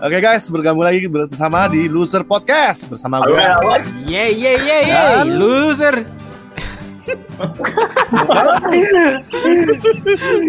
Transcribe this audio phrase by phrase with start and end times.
[0.00, 3.36] Oke guys, bergabung lagi bersama di Loser Podcast bersama gue.
[4.08, 6.08] Yeay yeay yeay yeay loser.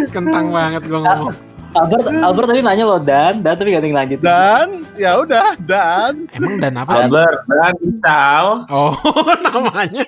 [0.07, 1.35] Kentang banget gua ngomong.
[1.71, 4.19] Albert, Albert tadi nanya loh Dan, Dan tapi gak lanjut.
[4.23, 7.07] Dan ya udah dan Emang dan apa?
[7.07, 8.45] Albert dan Ical.
[8.71, 8.95] Oh
[9.51, 10.07] namanya.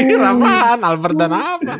[0.00, 1.74] Pikir apaan Albert dan apa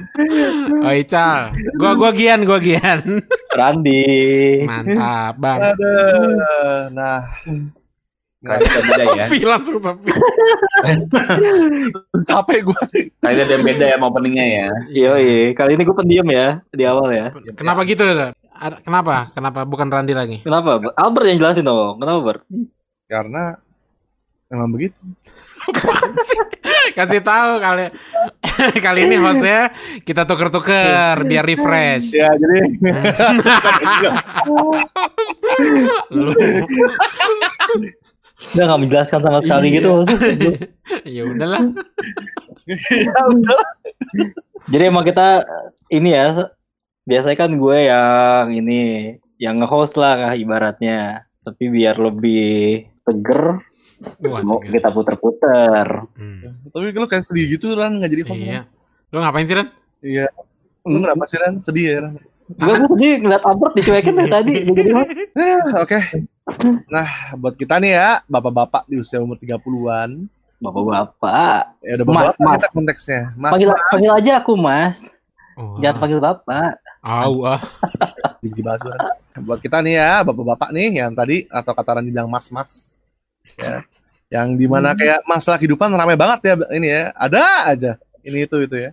[0.84, 3.24] Oh Ical Gua gua Gian gua Gian
[3.58, 4.04] Randi.
[4.68, 7.24] Mantap bang Aduh, nah
[8.40, 9.26] Kayaknya beda ya.
[9.28, 10.08] Sepi langsung sepi
[12.30, 12.82] capek gue.
[13.20, 14.68] Kayaknya ada yang beda ya openingnya ya.
[14.88, 15.52] Iya, iya.
[15.52, 17.36] Kali ini gue pendiam ya di awal ya.
[17.52, 18.00] Kenapa gitu
[18.80, 19.28] Kenapa?
[19.32, 20.36] Kenapa bukan Randi lagi?
[20.40, 20.80] Kenapa?
[20.80, 20.92] Ber?
[20.96, 22.00] Albert yang jelasin dong.
[22.00, 22.36] Kenapa Ber?
[23.08, 23.60] Karena
[24.48, 24.96] emang begitu.
[26.90, 27.86] Kasih tahu kali
[28.84, 29.70] kali ini hostnya
[30.02, 32.12] kita tuker-tuker biar refresh.
[32.12, 32.58] Ya jadi
[36.10, 36.32] Lu
[38.40, 39.76] Udah gak menjelaskan sama sekali Iya.
[39.76, 39.88] gitu.
[39.92, 40.52] maksudnya.
[41.20, 41.62] ya udahlah.
[42.88, 43.60] ya udah.
[44.72, 45.44] Jadi emang kita
[45.92, 46.48] ini ya.
[47.04, 48.80] Biasanya kan gue yang ini
[49.36, 51.28] yang nge-host lah ibaratnya.
[51.44, 53.60] Tapi biar lebih seger,
[54.44, 55.86] mau kita puter-puter.
[56.16, 56.56] Hmm.
[56.72, 58.40] Tapi lu kayak sedih gitu Ran nggak jadi host.
[58.40, 58.60] Iya.
[59.12, 59.68] Lu ngapain sih Ren?
[60.00, 60.26] Iya.
[60.88, 61.54] Lu kenapa sih Ran?
[61.60, 62.14] Sedih ya Ran?
[62.50, 64.54] Gue gue sedih ngeliat Albert dicuekin dari tadi.
[65.84, 65.98] Oke.
[66.90, 70.26] Nah, buat kita nih ya, bapak-bapak di usia umur 30-an.
[70.58, 71.78] Bapak-bapak.
[71.86, 72.54] Ya udah Mas, bapak mas.
[72.58, 73.20] kita konteksnya.
[73.38, 73.82] Mas, Panggil, mas.
[73.94, 74.96] panggil aja aku mas.
[75.54, 75.78] Oh.
[75.78, 76.72] Jangan panggil bapak.
[77.00, 77.60] Au ah.
[78.42, 79.08] Jijik banget suara.
[79.40, 82.90] Buat kita nih ya, bapak-bapak nih yang tadi atau kata Ran dibilang mas-mas.
[83.58, 83.82] Ya.
[84.34, 87.10] Yang di mana kayak masalah kehidupan ramai banget ya ini ya.
[87.18, 87.92] Ada aja
[88.22, 88.90] ini itu itu ya.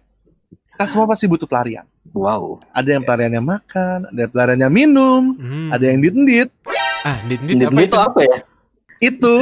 [0.74, 1.86] Kita semua pasti butuh pelarian.
[2.14, 2.62] Wow.
[2.74, 5.70] Ada yang pelariannya makan, ada yang pelariannya minum, Hmm.
[5.74, 6.50] ada yang dit-dit.
[7.06, 7.98] Ah, dit dit Ini apa itu itu?
[7.98, 8.38] apa ya?
[8.98, 9.36] Itu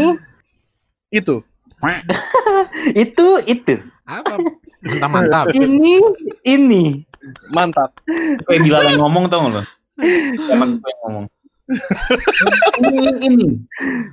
[1.11, 1.35] itu
[3.07, 3.75] Itu itu.
[4.05, 4.35] Apa?
[4.85, 5.45] Mantap mantap.
[5.55, 5.95] Ini
[6.45, 6.83] ini.
[7.49, 7.89] mantap.
[8.45, 9.61] Kayak yang ngomong tau lo?
[10.51, 11.25] Emang ngomong.
[12.79, 13.47] Ini ini.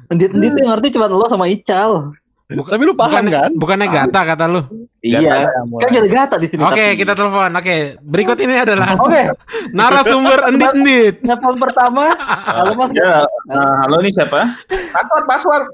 [0.09, 2.17] Endit-endit tuh yang ngerti cuma lo sama Ical.
[2.53, 3.51] Tapi lu paham Bukannya, kan?
[3.57, 4.61] bukannya gata kata lu.
[5.01, 5.49] Iya.
[5.81, 6.61] Kan jadi gata di sini.
[6.61, 7.01] Oke, tapi.
[7.01, 7.49] kita telepon.
[7.57, 9.33] Oke, berikut ini adalah Oke.
[9.73, 11.25] narasumber endit-endit.
[11.25, 12.13] Telepon pertama.
[12.53, 12.93] Halo Mas.
[12.93, 14.53] Ya, nah, halo nih siapa?
[14.69, 15.65] Password, password.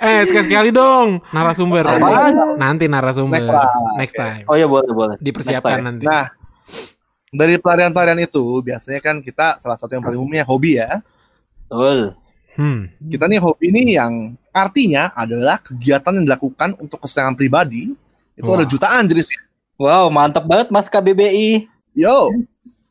[0.00, 1.86] Eh, sekali-sekali dong narasumber.
[1.86, 2.58] Apaan?
[2.58, 3.36] Nanti narasumber.
[3.38, 3.94] Next time.
[4.00, 4.42] Next time.
[4.50, 5.16] Oh ya boleh boleh.
[5.22, 6.08] Dipersiapkan nanti.
[6.08, 6.24] Nah,
[7.34, 11.02] dari pelarian-pelarian itu biasanya kan kita salah satu yang paling umumnya hobi ya.
[11.66, 12.14] Betul.
[12.54, 12.86] Hmm.
[13.02, 17.90] Kita nih hobi nih yang artinya adalah kegiatan yang dilakukan untuk kesenangan pribadi.
[18.38, 18.62] Itu Wah.
[18.62, 19.42] ada jutaan jenisnya.
[19.74, 21.66] Wow mantap banget Mas KBBI.
[21.98, 22.30] Yo.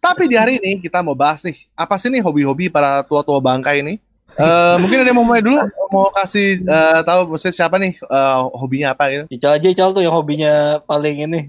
[0.04, 3.80] Tapi di hari ini kita mau bahas nih, apa sih nih hobi-hobi para tua-tua bangkai
[3.80, 4.04] ini?
[4.36, 8.40] Eh mungkin ada yang mau mulai dulu, mau kasih eh, tahu maksudnya siapa nih eh,
[8.52, 9.24] hobinya apa gitu.
[9.32, 11.40] Ical aja Ical tuh yang hobinya paling ini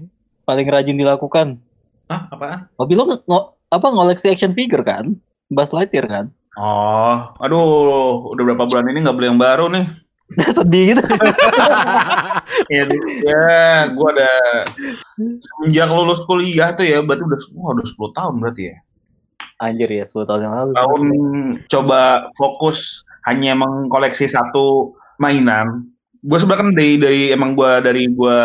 [0.47, 1.59] paling rajin dilakukan.
[2.05, 2.59] Hah, apaan?
[2.77, 3.25] Hobi lo ngo-
[3.65, 5.17] apa ngoleksi action figure kan?
[5.47, 6.27] Buzz Lightyear kan?
[6.55, 9.91] Oh, aduh, udah berapa bulan ini nggak beli yang baru nih.
[10.39, 11.03] Sedih gitu.
[12.71, 13.45] Ya, ya
[13.91, 14.31] gue ada
[15.19, 18.75] semenjak lulus kuliah tuh ya, berarti udah, wah, udah 10 tahun berarti ya.
[19.59, 20.71] Anjir ya 10 tahun yang lalu.
[20.73, 21.03] Tahun
[21.67, 22.01] coba
[22.39, 25.91] fokus hanya mengkoleksi satu mainan.
[26.23, 28.39] Gue sebenarnya kan dari, dari emang gue dari gue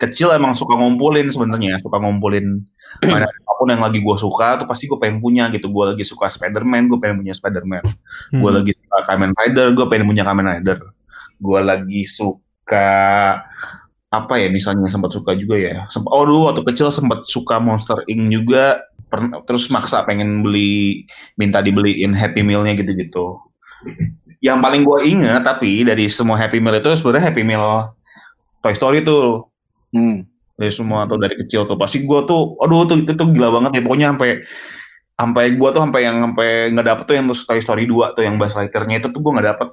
[0.00, 2.64] kecil emang suka ngumpulin sebenarnya, suka ngumpulin
[3.06, 5.68] mainan apa pun yang lagi gue suka tuh pasti gue pengen punya gitu.
[5.68, 7.84] Gue lagi suka Spider-Man, gue pengen punya Spider-Man.
[8.32, 8.40] Hmm.
[8.40, 10.78] Gue lagi suka Kamen Rider, gue pengen punya Kamen Rider.
[11.36, 12.88] Gue lagi suka
[14.10, 15.84] apa ya misalnya sempat suka juga ya.
[15.92, 18.80] Sempat, oh dulu waktu kecil sempat suka Monster Inc juga.
[19.44, 21.02] Terus maksa pengen beli,
[21.34, 23.42] minta dibeliin Happy Meal-nya gitu-gitu.
[24.40, 27.90] Yang paling gue inget tapi dari semua Happy Meal itu sebenarnya Happy Meal
[28.60, 29.49] Toy Story tuh
[29.90, 30.22] Hmm.
[30.54, 33.70] dari semua atau dari kecil tuh pasti gue tuh aduh tuh itu tuh gila banget
[33.76, 34.30] ya pokoknya sampai
[35.12, 38.22] sampai gue tuh sampai yang sampai nggak dapet tuh yang tuh Toy Story 2 tuh
[38.22, 39.68] yang Buzz Lightyear-nya itu tuh gue nggak dapet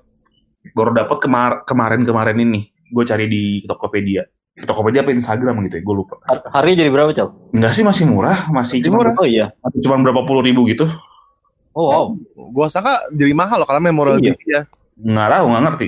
[0.72, 4.26] baru dapet kemar kemarin kemarin ini gue cari di Tokopedia
[4.58, 7.30] Tokopedia apa Instagram gitu ya gue lupa Har- Harganya jadi berapa Cal?
[7.52, 9.14] enggak sih masih murah masih Masih cuma murah.
[9.16, 9.46] Oh iya.
[9.78, 10.88] cuma berapa puluh ribu gitu
[11.72, 12.06] Oh wow.
[12.50, 14.34] Gua sangka jadi mahal loh karena memorabilia.
[14.40, 14.66] Iya.
[14.98, 15.88] nggak tahu nggak ngerti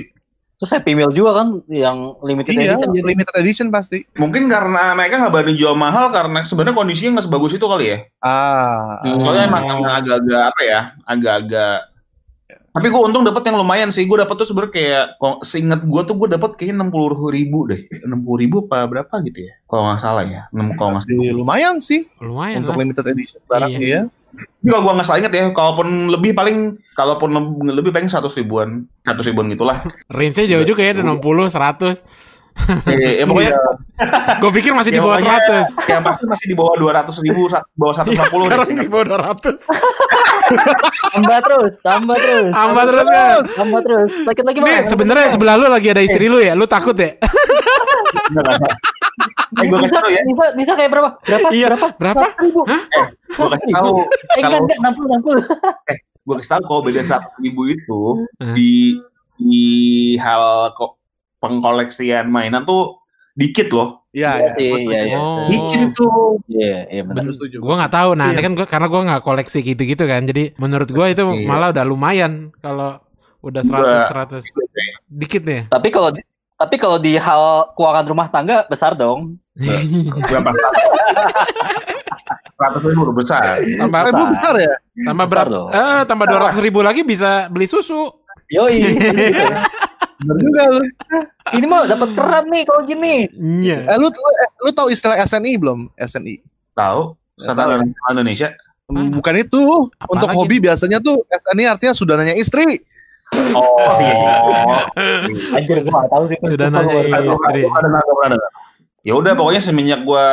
[0.60, 3.06] Terus Happy Meal juga kan yang limited Iya, edition jadi.
[3.08, 4.04] limited edition pasti.
[4.14, 7.98] mungkin karena mereka nggak berani jual mahal karena sebenarnya kondisinya nggak sebagus itu kali ya
[8.20, 9.24] Ah, Hmm.
[9.24, 11.88] soalnya emang agak-agak apa ya agak-agak
[12.70, 14.06] Tapi gue untung dapet yang lumayan sih.
[14.06, 15.04] Gue dapet tuh sebenernya kayak,
[15.42, 17.82] seinget gue tuh gue dapet kayaknya enam puluh ribu deh.
[17.98, 19.58] Enam puluh ribu apa berapa gitu ya?
[19.66, 20.46] Kalau nggak salah ya.
[20.54, 22.86] Enam kalau nggak Masih lumayan sih Lumayan untuk lah.
[22.86, 23.82] limited edition barang Iya.
[23.82, 24.00] ya.
[24.60, 26.58] Kalau gue nggak salah inget ya, kalaupun lebih paling,
[26.92, 27.32] kalaupun
[27.64, 29.80] lebih, paling seratus ribuan, seratus ribuan gitulah.
[30.06, 31.16] Range-nya jauh juga ya, 60,
[31.48, 32.04] 100.
[32.84, 33.54] Eh, ya pokoknya
[34.42, 35.70] Gue pikir masih di Ya, bawah 100.
[35.86, 38.46] yang pasti masih di bawah dua ratus ribu, bawah satu Iya, puluh.
[38.50, 39.54] sekarang di bawah 200.
[41.14, 42.50] Tambah terus, tambah terus.
[42.52, 43.38] Tambah terus kan.
[43.54, 44.08] Tambah terus.
[44.26, 46.52] Sakit lagi Nih, sebenarnya sebelah lu lagi ada istri lu ya.
[46.52, 47.14] Lu takut ya?
[49.50, 51.10] Eh, gue kasih tau ya, Bisa, bisa kayak berapa?
[51.20, 51.48] Berapa?
[51.50, 51.88] Iya, Berapa?
[51.96, 52.26] berapa?
[52.38, 52.60] ribu.
[53.30, 54.04] gue kasih tahu Eh,
[54.36, 56.26] enggak, kalau enggak, 60, 60.
[56.26, 58.00] gue kasih tahu kalau beda seratus ribu itu
[58.38, 58.54] Hah?
[58.54, 58.72] di
[59.36, 59.64] di
[60.16, 61.00] hal kok
[61.40, 63.00] pengkoleksian mainan tuh
[63.32, 64.76] dikit loh, Iya, Iya iya.
[64.76, 65.18] iya, iya.
[65.18, 65.46] Oh.
[65.48, 66.06] dikit itu.
[66.50, 67.30] Iya, iya benar.
[67.32, 68.10] Gue nggak tahu.
[68.12, 68.34] Nah, Iya.
[68.34, 70.22] ini kan gua, karena gue nggak koleksi gitu-gitu kan.
[70.26, 72.98] Jadi menurut gue itu malah udah lumayan kalau
[73.40, 74.44] udah 100 100
[75.08, 75.62] dikit nih.
[75.70, 76.10] Tapi kalau
[76.60, 79.40] tapi kalau di hal keuangan rumah tangga besar dong.
[79.56, 80.52] Berapa?
[82.60, 83.64] Seratus ribu besar.
[83.64, 84.74] tambah Ribu besar ya?
[85.08, 85.56] tambah besar berapa?
[85.56, 85.68] dong.
[85.72, 88.12] Eh, tambah 200 ribu lagi bisa beli susu.
[88.52, 88.76] Yoi.
[90.20, 90.84] Bener juga lu.
[91.56, 93.24] Ini mah dapat keran nih kalau gini.
[93.64, 93.88] Iya.
[93.88, 95.88] Eh, lu, lu, eh, lu tahu istilah SNI belum?
[95.96, 96.44] SNI.
[96.76, 97.16] Tahu?
[97.40, 97.80] Standar
[98.12, 98.52] Indonesia.
[98.92, 99.88] Bukan itu.
[99.96, 100.36] Apa Untuk lagi?
[100.36, 102.84] hobi biasanya tuh SNI artinya saudaranya istri.
[103.54, 104.34] Oh iya.
[105.56, 106.38] Anjir gua enggak tahu sih.
[106.44, 107.62] Sudah nanya istri.
[109.00, 110.26] Ya udah pokoknya semenjak gua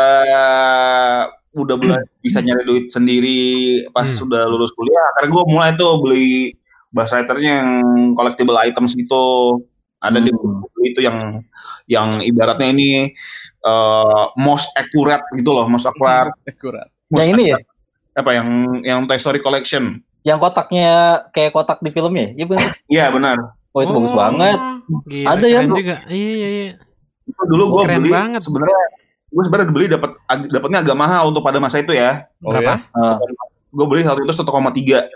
[1.53, 3.39] udah mulai bisa nyari duit sendiri
[3.89, 4.17] pas Hmm.
[4.25, 6.53] sudah lulus kuliah, karena gua mulai tuh beli
[6.89, 7.69] bahasa writernya yang
[8.13, 9.57] collectible items gitu.
[9.97, 10.61] Ada di Hmm.
[10.61, 11.41] buku itu yang
[11.87, 13.09] yang ibaratnya ini
[13.57, 16.21] eh, most accurate gitu loh, most accurate.
[17.09, 17.57] Most Yang ini ya?
[17.57, 17.75] accurate.
[18.17, 18.47] Apa yang
[18.81, 20.01] yang Toy Story Collection?
[20.27, 20.91] Yang kotaknya
[21.31, 22.35] kayak kotak di filmnya.
[22.35, 22.69] Iya benar.
[22.85, 23.37] Iya benar.
[23.71, 24.59] Oh itu bagus Oh, banget.
[25.05, 25.95] Gila, Ada yang- keren juga.
[26.05, 26.71] Iya, iya, iya.
[27.23, 28.41] Itu dulu gua Keren beli banget.
[28.41, 28.81] sebenarnya
[29.27, 30.11] gue sebenarnya beli dapat
[30.47, 32.27] dapatnya agak mahal untuk pada masa itu ya.
[32.41, 32.79] Oh Berapa?
[32.79, 33.19] ya?
[33.69, 35.07] Gue beli waktu itu 1,3.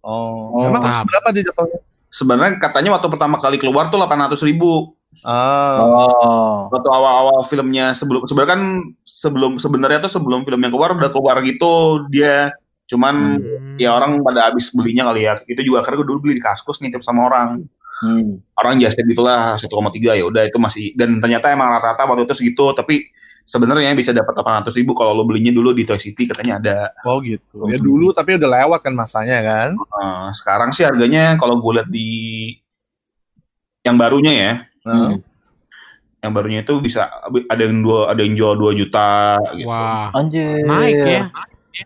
[0.00, 0.50] Oh.
[0.52, 1.06] Oh, Emang tahap.
[1.06, 1.78] berapa di jatuhnya?
[2.08, 4.94] Sebenarnya katanya waktu pertama kali keluar tuh 800 ribu.
[5.22, 6.66] Oh.
[6.68, 8.62] Waktu awal-awal filmnya sebelum sebenarnya kan
[9.02, 12.50] sebelum sebenarnya tuh sebelum film yang keluar udah keluar gitu dia.
[12.90, 13.78] Cuman Hmm.
[13.78, 15.38] ya orang pada habis belinya kali ya.
[15.46, 17.62] Itu juga karena gue dulu beli di Kaskus nitip sama orang.
[18.02, 18.42] Hmm.
[18.56, 22.34] Orang just tip gitulah 1,3 ya udah itu masih dan ternyata emang rata-rata waktu itu
[22.34, 23.06] segitu tapi
[23.42, 26.78] sebenarnya bisa dapat 800 ribu kalau lo belinya dulu di Toy City katanya ada.
[27.04, 27.68] Oh gitu.
[27.68, 29.68] Ya dulu tapi udah lewat kan masanya kan.
[29.76, 32.08] Eh, sekarang sih harganya kalau gue lihat di
[33.80, 34.52] yang barunya ya,
[34.82, 35.16] Nah.
[36.20, 37.08] yang barunya itu bisa
[37.48, 39.68] ada yang dua ada yang jual 2 juta gitu.
[39.68, 40.64] Wah, Anjir.
[40.64, 41.22] naik ya.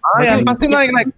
[0.01, 1.09] Ah, yang pasti naik naik.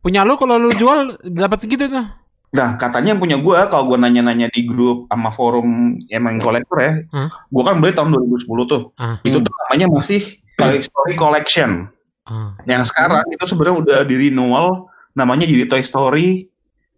[0.00, 2.06] Punya lu kalau lu jual dapat segitu tuh.
[2.54, 6.92] Nah, katanya yang punya gue kalau gue nanya-nanya di grup sama forum emang kolektor ya,
[7.12, 7.28] Hah?
[7.52, 8.82] gue kan beli tahun 2010 tuh.
[8.96, 9.18] Ah.
[9.20, 10.22] Itu tuh namanya masih
[10.56, 11.90] Toy Story Collection.
[12.24, 12.56] Ah.
[12.64, 16.48] Yang sekarang itu sebenarnya udah di renewal namanya jadi Toy Story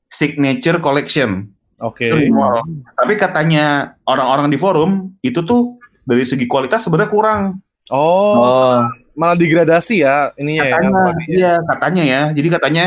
[0.07, 1.49] Signature Collection.
[1.81, 2.07] Oke.
[2.07, 2.63] Renewal.
[2.95, 7.41] Tapi katanya orang-orang di forum itu tuh dari segi kualitas sebenarnya kurang.
[7.89, 8.79] Oh, Oh.
[9.19, 10.75] Malah degradasi ya ininya ya.
[10.79, 11.27] katanya, bodinya.
[11.35, 12.23] iya katanya ya.
[12.31, 12.85] Jadi katanya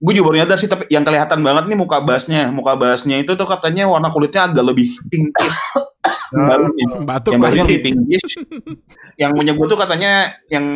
[0.00, 2.50] gue juga baru nyadar sih tapi yang kelihatan banget nih muka basnya.
[2.50, 5.58] Muka basnya itu tuh katanya warna kulitnya agak lebih pinkish.
[7.06, 7.62] Batuk yang lagi.
[7.62, 8.34] lebih pinkish.
[9.22, 10.66] yang punya gue tuh katanya yang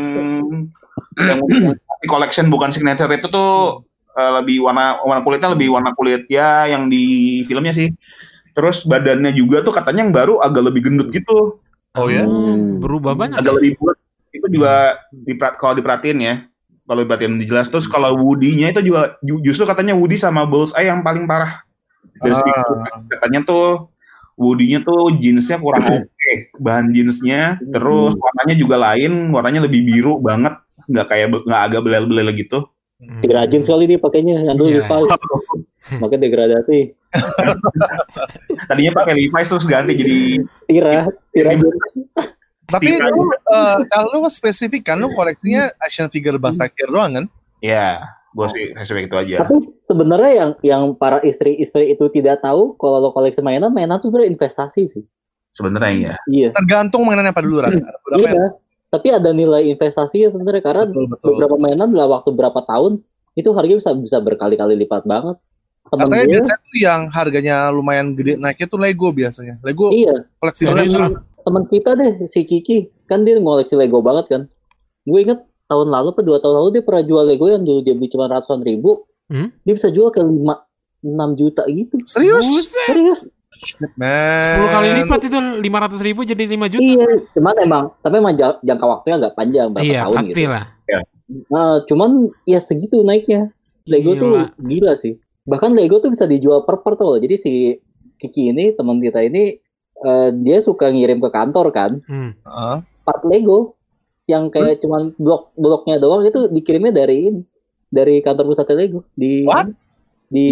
[1.18, 3.82] yang di collection bukan signature itu tuh
[4.14, 7.90] eh, lebih warna warna kulitnya lebih warna kulit ya yang di filmnya sih.
[8.54, 11.58] Terus badannya juga tuh katanya yang baru agak lebih gendut gitu.
[11.98, 12.22] Oh ya.
[12.22, 13.42] Hmm, berubah banyak.
[13.42, 13.58] agak ya?
[13.58, 13.98] lebih bulat
[14.44, 14.74] itu juga
[15.10, 16.34] diperat, kalau diperhatiin ya
[16.82, 21.00] kalau diperhatiin jelas terus kalau Woody-nya itu juga ju- justru katanya Woody sama Bullseye yang
[21.00, 21.64] paling parah
[22.14, 22.84] dari segi Ah.
[23.10, 23.88] katanya tuh
[24.34, 30.60] Woody-nya tuh jeansnya kurang oke bahan jeansnya terus warnanya juga lain warnanya lebih biru banget
[30.84, 33.18] nggak kayak nggak agak belel-belel gitu Hmm.
[33.20, 34.38] Degradasi sekali nih pakainya.
[34.40, 34.86] Yang dulu Iya.
[34.86, 35.10] Levi's.
[35.98, 36.78] Makanya degradasi.
[38.70, 40.16] tadinya pakai Levi's terus ganti jadi
[40.64, 40.96] Tira,
[41.28, 41.92] tira jeans.
[42.64, 43.12] Tapi Iya.
[43.12, 47.26] lu eh, kalau lu spesifik kan lu koleksinya action figure Basakir doang kan?
[47.58, 47.96] ya
[48.30, 52.98] gue sih respect itu aja Tapi sebenarnya yang yang para istri-istri itu tidak tahu kalau
[52.98, 55.04] lo koleksi mainan, mainan itu sebenarnya investasi sih.
[55.50, 56.48] sebenarnya ya Iya.
[56.52, 57.78] Tergantung mainannya apa dulu yang-
[58.16, 58.58] Iya.
[58.90, 61.28] Tapi ada nilai investasi ya sebenarnya karena betul betul.
[61.34, 63.00] beberapa mainan dalam waktu berapa tahun
[63.34, 65.34] itu harganya bisa bisa berkali-kali lipat banget.
[65.84, 69.58] Temen Katanya gue, biasanya tuh yang harganya lumayan gede naiknya tuh Lego biasanya.
[69.60, 71.18] Lego iya, koleksi lu?
[71.44, 74.42] Teman kita deh si Kiki kan dia ngoleksi Lego banget kan.
[75.02, 77.92] Gue inget tahun lalu atau dua tahun lalu dia pernah jual Lego yang dulu dia
[77.92, 79.48] beli cuma ratusan ribu, Hmm?
[79.60, 80.64] dia bisa jual ke lima
[81.00, 81.96] 6 juta gitu.
[82.02, 82.44] Serius?
[82.44, 82.68] Buset.
[82.86, 83.20] Serius?
[83.76, 83.96] 10
[84.66, 85.62] kali lipat itu 500
[86.02, 86.82] ribu jadi 5 juta.
[86.82, 90.18] Iya, cuman emang tapi emang jang- jangka waktunya agak panjang berapa Iya, tahun gitu.
[90.18, 90.64] pastilah.
[91.48, 92.10] Nah, cuman
[92.44, 93.48] ya segitu naiknya.
[93.84, 94.44] Lego tuh Gila.
[94.58, 95.16] gila sih.
[95.44, 97.16] Bahkan Lego tuh bisa dijual per per tuh.
[97.16, 97.52] Jadi si
[98.16, 99.60] Kiki ini teman kita ini
[100.04, 102.36] eh, dia suka ngirim ke kantor kan Hmm.
[102.38, 102.76] Heeh.
[103.00, 103.74] part Lego
[104.24, 107.40] yang kayak cuman blok bloknya doang itu dikirimnya dari ini
[107.86, 109.68] dari kantor pusat Lego di What?
[110.26, 110.44] di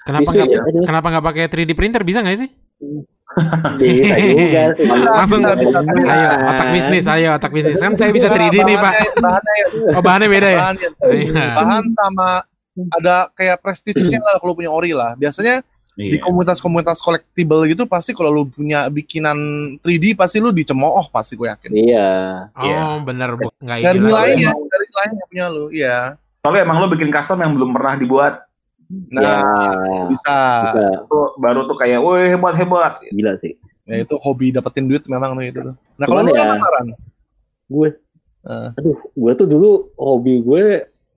[0.00, 0.82] Kenapa di Swiss nggak ya.
[0.82, 2.50] kenapa nggak pakai 3D printer bisa nggak sih?
[3.78, 4.88] Bisa juga sih.
[5.14, 6.02] Langsung Bisa, bisa, bisa.
[6.08, 7.78] ayo otak bisnis, ayo otak bisnis.
[7.78, 8.90] Kan saya bisa 3D nih, Pak.
[8.90, 9.54] Bahannya- Bahannya,
[9.92, 10.58] Oh, bahannya beda ya?
[10.58, 10.76] bahan,
[11.14, 11.46] Iya.
[11.54, 12.28] bahan sama
[12.90, 15.14] ada kayak prestige-nya lah kalau punya ori lah.
[15.14, 15.62] Biasanya
[16.02, 16.22] di Iya.
[16.22, 19.36] komunitas-komunitas collectible gitu pasti kalau lu punya bikinan
[19.78, 21.70] 3D pasti lu dicemooh pasti gue yakin.
[21.70, 22.10] Iya.
[22.54, 23.52] Oh, bener bu.
[23.58, 24.32] Nggak Dari ini lagi.
[24.32, 25.96] nilainya, dari nilainya punya lu, iya.
[26.40, 28.34] Soalnya emang lo bikin custom yang belum pernah dibuat,
[28.90, 30.38] Nah, ya, bisa.
[30.66, 30.86] bisa.
[31.06, 32.98] tuh baru tuh kayak, woi hebat hebat.
[33.06, 33.54] Gila sih.
[33.84, 35.74] Ya itu hobi dapetin duit memang tuh itu tuh.
[35.94, 36.94] Nah, kalau lu ya- Taran?
[37.66, 37.88] Gue
[38.40, 38.68] Eh.
[38.72, 40.62] aduh, gue tuh dulu hobi gue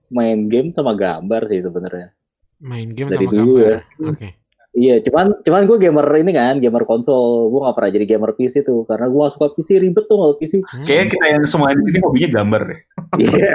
[0.08, 2.12] main game sama gambar sih sebenarnya.
[2.60, 3.66] Main game Dari sama dulu gambar.
[3.66, 3.78] ya.
[4.06, 4.28] Oke.
[4.74, 7.46] Iya, cuman cuman gue gamer ini kan, gamer konsol.
[7.46, 10.58] Gue gak pernah jadi gamer PC tuh karena gue suka PC ribet tuh kalau PC.
[10.58, 10.82] Hmm.
[10.82, 12.80] Kayaknya kita yang semua di sini hobinya gambar deh.
[13.14, 13.54] Iya,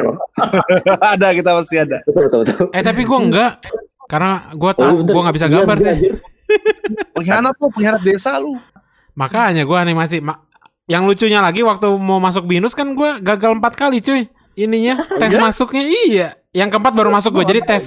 [1.11, 1.99] ada kita masih ada.
[2.01, 2.65] betul betul betul.
[2.71, 3.51] Eh tapi gue enggak.
[4.07, 5.11] Karena gue Oh, tahu bentar.
[5.11, 5.91] gue nggak bisa Iya, gambar iya, sih.
[5.91, 6.13] anjir.
[7.13, 8.53] Pengkhianat lu, pengkhianat desa lu.
[9.13, 10.17] Makanya gue animasi.
[10.19, 10.39] Ma-
[10.87, 14.25] yang lucunya lagi waktu mau masuk binus kan gue gagal empat kali cuy.
[14.59, 15.39] Ininya tes Iya?
[15.39, 16.27] masuknya iya.
[16.51, 17.45] Yang keempat baru masuk gue.
[17.47, 17.83] Jadi tes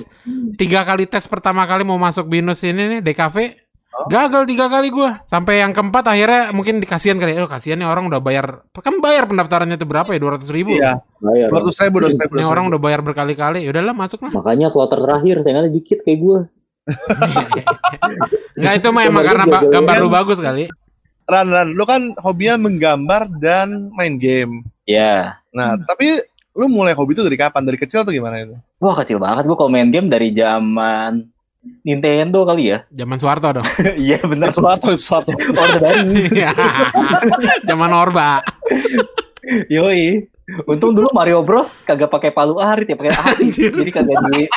[0.57, 3.37] tiga kali tes pertama kali mau masuk binus ini nih DKV.
[4.09, 8.09] Gagal tiga kali gue Sampai yang keempat akhirnya mungkin dikasihan kali Oh kasihan nih orang
[8.09, 11.53] udah bayar Kan bayar pendaftarannya tuh berapa ya 200 ribu Iya, Bayar.
[11.53, 12.41] dua ratus ribu, dua ribu.
[12.41, 16.39] Ini orang udah bayar berkali-kali Yaudahlah masuk lah Makanya kloter terakhir saya dikit kayak gue.
[18.57, 20.73] Enggak itu mah emang karena ba- gambar lu bagus kali
[21.23, 24.67] Ran, Ran, lu kan hobinya menggambar dan main game.
[24.83, 25.39] Ya.
[25.55, 26.19] Nah, tapi
[26.53, 27.65] lu mulai hobi itu dari kapan?
[27.65, 28.55] Dari kecil atau gimana itu?
[28.81, 31.25] Wah kecil banget gue kalau main game dari zaman
[31.87, 32.85] Nintendo kali ya.
[32.91, 33.67] Zaman Soeharto dong
[34.09, 34.51] Iya bener.
[34.57, 35.33] Suatu, suatu.
[35.63, 36.01] Orde baru.
[37.65, 38.43] Zaman Orba
[39.71, 40.29] Yoi.
[40.67, 43.53] Untung dulu Mario Bros kagak pakai palu arit ya pakai arit.
[43.55, 44.51] Jadi kagak dirembek.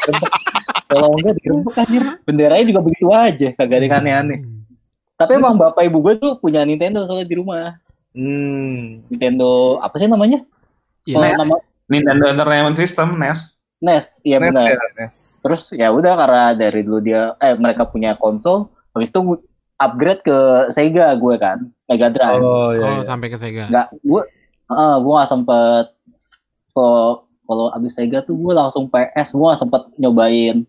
[0.90, 2.04] Kalau enggak dirembek anjir.
[2.26, 4.40] Benderanya juga begitu aja, kagak ada yang aneh-aneh.
[5.16, 7.80] Tapi emang bapak ibu gue tuh punya Nintendo soalnya di rumah.
[8.12, 9.06] Hmm.
[9.08, 10.44] Nintendo apa sih namanya?
[11.06, 13.56] Iya, Kalau nama Nintendo Entertainment System, NES.
[13.78, 14.66] NES, iya Nes benar.
[14.66, 15.16] ya, Nes.
[15.40, 19.38] Terus ya udah karena dari dulu dia eh mereka punya konsol, habis itu gue
[19.76, 20.38] upgrade ke
[20.72, 22.42] Sega gue kan, Mega Drive.
[22.42, 23.06] Oh, iya, Oh iya.
[23.06, 24.22] sampai ke Sega Enggak, gue
[24.66, 25.86] eh gue gak sempet
[26.72, 27.06] kalau
[27.46, 30.66] kalau abis Sega tuh gue langsung PS, gue gak sempet nyobain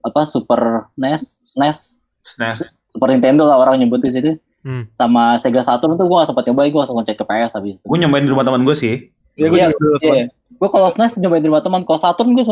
[0.00, 2.70] apa Super NES, SNES, SNES.
[2.86, 4.38] Super Nintendo lah orang nyebut di situ.
[4.62, 4.86] Hmm.
[4.86, 7.74] Sama Sega Saturn tuh gue gak sempet nyobain, gue langsung ngecek ke PS habis.
[7.74, 7.82] itu.
[7.82, 9.10] Gue nyobain di rumah teman gue sih.
[9.36, 9.96] Iya, gue Iya, juga dulu.
[10.00, 10.26] Iya.
[10.56, 12.44] Gue kalau SNES nyobain di rumah teman, kalau Saturn gue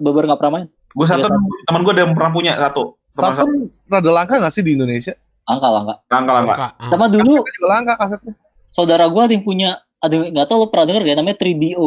[0.00, 0.66] beber gak pernah main.
[0.96, 1.28] Gue satu
[1.68, 2.96] teman gue ada yang pernah punya satu.
[3.12, 5.12] Saturn rada langka gak sih di Indonesia?
[5.44, 5.98] Angka lah enggak.
[6.08, 6.54] Langka langka.
[6.56, 6.68] Angka.
[6.80, 6.90] Ah.
[6.90, 8.32] Sama dulu Kasetnya juga langka kasetnya.
[8.70, 9.70] saudara gue ada yang punya,
[10.00, 11.86] ada yang nggak tahu lo pernah denger gak namanya 3DO,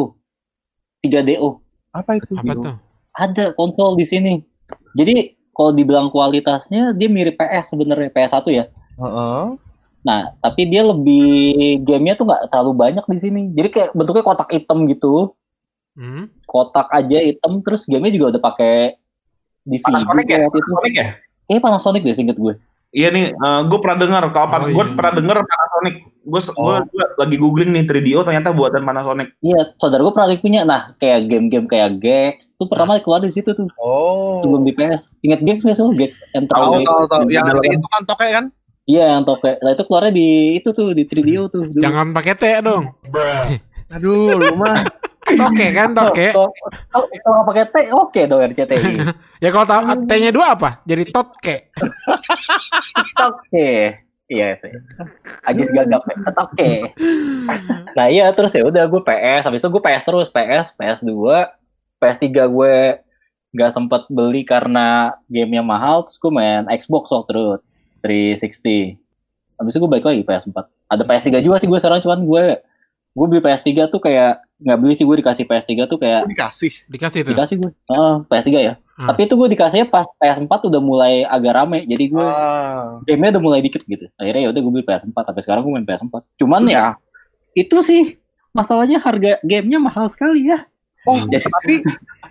[1.02, 1.48] 3DO.
[1.90, 2.32] Apa itu?
[2.38, 2.74] Apa tuh?
[3.14, 4.34] Ada konsol di sini.
[4.94, 8.64] Jadi kalau dibilang kualitasnya dia mirip PS sebenarnya PS1 ya.
[9.00, 9.42] Heeh.
[10.04, 11.24] Nah, tapi dia lebih
[11.80, 13.42] gamenya tuh nggak terlalu banyak di sini.
[13.50, 15.32] Jadi kayak bentuknya kotak hitam gitu,
[15.94, 16.26] Hmm?
[16.44, 18.98] kotak aja hitam, terus gamenya juga udah pakai
[19.64, 20.28] DVD Panasonic ya?
[20.28, 20.68] kayak waktu itu.
[20.68, 21.06] Panasonic ya?
[21.46, 22.54] Eh Panasonic deh singkat gue.
[22.94, 23.34] Iya nih,
[23.66, 24.22] gue pernah dengar.
[24.30, 24.94] Kalau Oh, gue iya.
[24.94, 25.94] pernah dengar Panasonic.
[26.24, 26.78] Gue Oh.
[27.16, 29.34] lagi googling nih 3DO ternyata buatan Panasonic.
[29.40, 30.60] Iya, saudara gue pernah punya.
[30.62, 34.42] Nah, kayak game-game kayak Gex, tuh pertama keluar di situ tuh Oh.
[34.42, 35.10] sebelum di PS.
[35.22, 35.90] Ingat Gex nggak sih lo?
[35.92, 37.22] Gex Tahu, tahu, tahu.
[37.30, 38.44] Yang itu kan toke kan?
[38.84, 39.48] Iya, yang toke.
[39.64, 40.28] Nah, itu keluarnya di
[40.60, 41.64] itu tuh di 3DO tuh.
[41.72, 41.80] dulu.
[41.80, 42.92] Jangan pakai T dong.
[43.88, 44.84] Aduh, lu mah.
[45.24, 46.36] Toke kan toke.
[47.24, 48.92] Kalau pakai T, oke dong RCTI.
[49.44, 50.80] Ya kalau tahu T-nya dua apa?
[50.88, 51.68] Jadi totke.
[53.20, 54.00] Oke.
[54.24, 54.72] Iya sih.
[55.44, 56.16] Agis gagap ya.
[56.40, 56.70] Oke.
[57.92, 59.44] Nah iya terus ya udah gue PS.
[59.44, 60.28] Habis itu gue PS terus.
[60.32, 61.12] PS, PS2,
[62.00, 62.74] PS3 gue
[63.52, 66.08] nggak sempet beli karena gamenya mahal.
[66.08, 67.56] Terus gue main Xbox waktu itu
[68.04, 69.00] 360.
[69.54, 70.56] Habis itu gue balik lagi PS4.
[70.84, 72.42] Ada PS3 juga sih gue sekarang cuman gue
[73.14, 76.72] gue beli PS3 tuh kayak nggak beli sih gue dikasih PS3 tuh kayak dikasih.
[76.86, 77.30] Dikasih tuh.
[77.32, 77.70] dikasih gue.
[77.88, 78.74] Heeh, PS3 ya.
[78.94, 79.08] Hmm.
[79.08, 81.82] Tapi itu gue dikasihnya pas PS4 udah mulai agak rame.
[81.84, 82.98] Jadi gue Ah.
[83.02, 84.06] gamenya udah mulai dikit gitu.
[84.14, 86.14] Akhirnya ya udah gue beli PS4 sampai sekarang gue main PS4.
[86.36, 86.94] Cuman ya
[87.54, 88.18] itu sih
[88.50, 90.66] masalahnya harga gamenya mahal sekali ya.
[91.04, 91.74] Oh, Jadi- tapi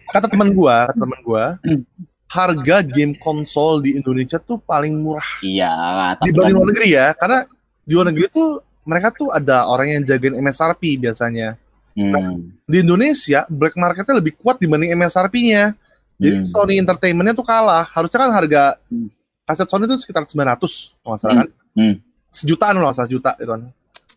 [0.09, 1.83] kata teman gua, kata teman gua, Hmm.
[2.33, 5.71] Harga game konsol di Indonesia tuh paling murah Iya,
[6.19, 7.07] dibanding kan- luar negeri ya.
[7.13, 7.39] Karena
[7.83, 8.49] di luar negeri tuh
[8.83, 11.55] mereka tuh ada orang yang jagain MSRP biasanya.
[11.93, 15.77] Hmm, Di Indonesia black marketnya lebih kuat dibanding MSRP-nya.
[16.17, 16.45] Jadi hmm.
[16.45, 17.85] Sony Entertainment-nya tuh kalah.
[17.85, 19.13] Harusnya kan harga Hmm.
[19.45, 21.49] kaset Sony itu sekitar 900 kalau salah kan.
[21.73, 21.95] Hmm.
[22.27, 23.69] Sejutaan loh, salah juta gitu kan.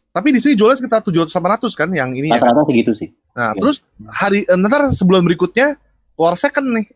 [0.08, 2.40] Tapi di sini jualnya sekitar 700 800 kan yang ini ya.
[2.40, 3.12] Rata-rata segitu sih.
[3.36, 3.60] Nah, Iya.
[3.60, 3.76] terus
[4.08, 5.76] hari eh, ntar sebulan berikutnya
[6.16, 6.86] keluar second nih.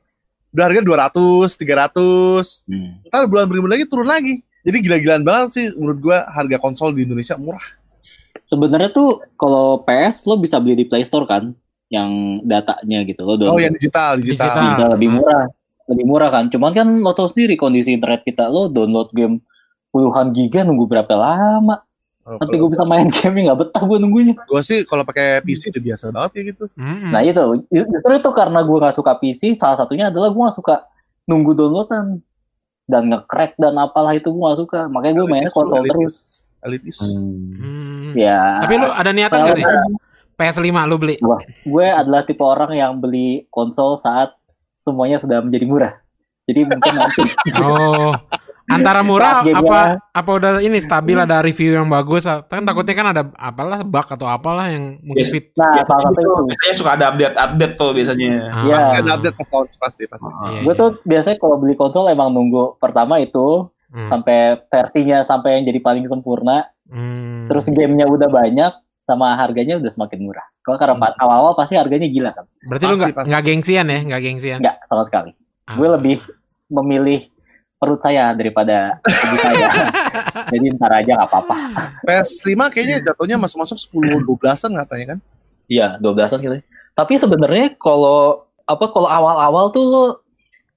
[0.50, 2.66] Udah harga 200, 300.
[2.66, 2.98] Hmm.
[3.06, 4.42] Ntar bulan berikutnya lagi turun lagi.
[4.60, 7.62] Jadi gila-gilaan banget sih menurut gua harga konsol di Indonesia murah.
[8.44, 11.54] Sebenarnya tuh kalau PS lo bisa beli di Play Store kan,
[11.88, 14.50] yang datanya gitu lo Oh, yang digital, digital.
[14.50, 14.88] Digital.
[14.98, 15.16] Lebih Hmm.
[15.22, 15.44] murah,
[15.90, 16.44] lebih murah kan.
[16.50, 19.38] Cuman kan lo tau sendiri kondisi internet kita lo download game
[19.90, 21.82] puluhan giga nunggu berapa lama.
[22.30, 24.34] Oh, Nanti gue bisa main game nggak betah gue nunggunya.
[24.46, 26.64] gua sih kalau pakai PC udah biasa banget kayak gitu.
[26.78, 27.10] Mm-mm.
[27.10, 29.58] Nah itu, justru itu karena gue nggak suka PC.
[29.58, 30.86] Salah satunya adalah gue nggak suka
[31.26, 32.22] nunggu downloadan
[32.86, 34.86] dan nge-crack dan apalah itu gue nggak suka.
[34.86, 36.14] Makanya gue mainnya konsol elitis, terus.
[36.62, 36.96] Elitis.
[37.02, 38.14] Hmm.
[38.14, 38.62] Ya.
[38.62, 39.66] Tapi lu ada niatan gak nih?
[40.38, 41.16] PS5 lu beli?
[41.66, 44.32] gue adalah tipe orang yang beli konsol saat
[44.78, 45.92] semuanya sudah menjadi murah.
[46.46, 47.22] Jadi mungkin nanti
[47.58, 48.14] Oh.
[48.70, 53.22] Antara murah apa apa udah ini stabil ada review yang bagus kan takutnya kan ada
[53.34, 55.30] apalah bug atau apalah yang mungkin Yes.
[55.30, 55.50] fit.
[55.54, 56.32] nah salah satu itu.
[56.46, 58.30] Biasanya suka ada update-update tuh biasanya.
[58.46, 58.62] Ah.
[58.62, 58.76] Iya.
[58.76, 60.30] Pasti ada update pas tahun pasti pasti.
[60.30, 60.80] Iya, Gue iya.
[60.80, 64.06] tuh biasanya kalau beli konsol emang nunggu pertama itu Hmm.
[64.06, 67.50] sampai versinya sampai yang jadi paling sempurna, Hmm.
[67.50, 70.46] terus gamenya udah banyak sama harganya udah semakin murah.
[70.60, 71.18] Kalau karena Hmm.
[71.18, 72.46] awal-awal pasti harganya gila kan?
[72.62, 73.28] berarti lu Pasti, nggak pasti.
[73.28, 74.58] nggak gengsian ya, nggak gengsian.
[74.62, 75.34] Enggak sama sekali.
[75.66, 75.74] Ah.
[75.74, 76.16] Gue lebih
[76.68, 77.26] memilih
[77.80, 79.68] perut saya daripada hobi saya.
[80.52, 81.56] Jadi ntar aja nggak apa-apa.
[82.04, 85.18] PS5 kayaknya jatuhnya masuk-masuk 10 12-an katanya kan.
[85.64, 86.56] Iya, 12-an gitu.
[86.92, 90.04] Tapi sebenarnya kalau apa kalau awal-awal tuh lo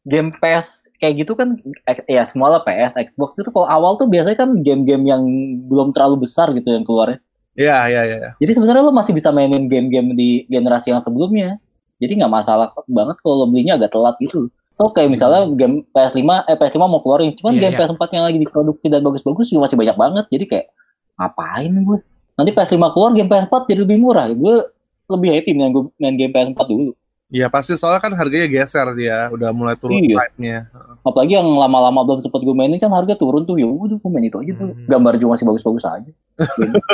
[0.08, 4.08] game PS kayak gitu kan eh, ya semua lah PS, Xbox itu kalau awal tuh
[4.08, 5.24] biasanya kan game-game yang
[5.68, 7.20] belum terlalu besar gitu yang keluarnya.
[7.54, 8.18] Iya, iya, iya.
[8.18, 8.32] iya.
[8.40, 11.60] Jadi sebenarnya lo masih bisa mainin game-game di generasi yang sebelumnya.
[12.00, 14.48] Jadi nggak masalah banget kalau lo belinya agak telat gitu.
[14.74, 17.80] Tuh kayak misalnya game PS5, eh PS5 mau keluarin, cuman Iya, game iya.
[17.86, 20.26] PS4 yang lagi diproduksi dan bagus-bagus juga masih banyak banget.
[20.28, 20.66] Jadi kayak
[21.14, 22.00] ngapain gue?
[22.34, 24.26] Nanti PS5 keluar game PS4 jadi lebih murah.
[24.30, 24.66] Gue
[25.08, 26.92] lebih happy main, gue- main game PS4 dulu.
[27.30, 30.22] Iya, pasti soalnya kan harganya geser dia, udah mulai turun Iya.
[30.22, 30.70] hype-nya.
[31.02, 33.58] Apalagi yang lama-lama belum sempat gue mainin kan harga turun tuh.
[33.58, 34.70] Ya udah gue main itu aja tuh.
[34.70, 34.86] Hmm.
[34.86, 36.12] Gambar juga masih bagus-bagus aja.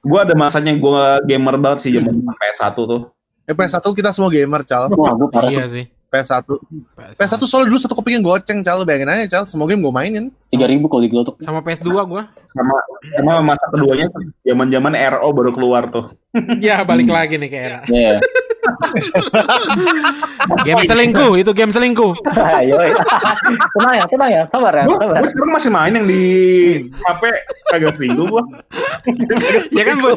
[0.00, 3.10] Gue ada masanya gue gamer banget sih zaman PS1 tuh.
[3.42, 4.86] Eh, PS1 kita semua gamer, Cal.
[4.88, 5.84] Wah, gue parah Iya sih.
[6.16, 6.48] PS1.
[7.20, 8.80] PS1 soalnya dulu satu kepingin goceng, Cal.
[8.88, 9.44] Bayangin aja, Cal.
[9.44, 10.32] Semua game gue mainin.
[10.48, 11.36] tiga ribu kalau digelotok.
[11.44, 12.32] Sama PS2 gua.
[12.56, 12.76] Sama
[13.12, 14.08] sama masa keduanya
[14.40, 16.08] zaman-zaman RO baru keluar tuh.
[16.64, 17.80] Ya balik lagi nih ke era.
[17.88, 18.20] Ya.
[20.66, 22.12] Game selingkuh, itu game selingkuh.
[22.34, 22.76] Ayo.
[23.78, 25.22] tenang ya, tenang ya, sabar ya, Gue sabar.
[25.26, 26.22] sekarang masih main yang di
[26.90, 27.22] HP
[27.70, 28.42] kagak seminggu gue.
[29.70, 30.12] ya kan, Bu?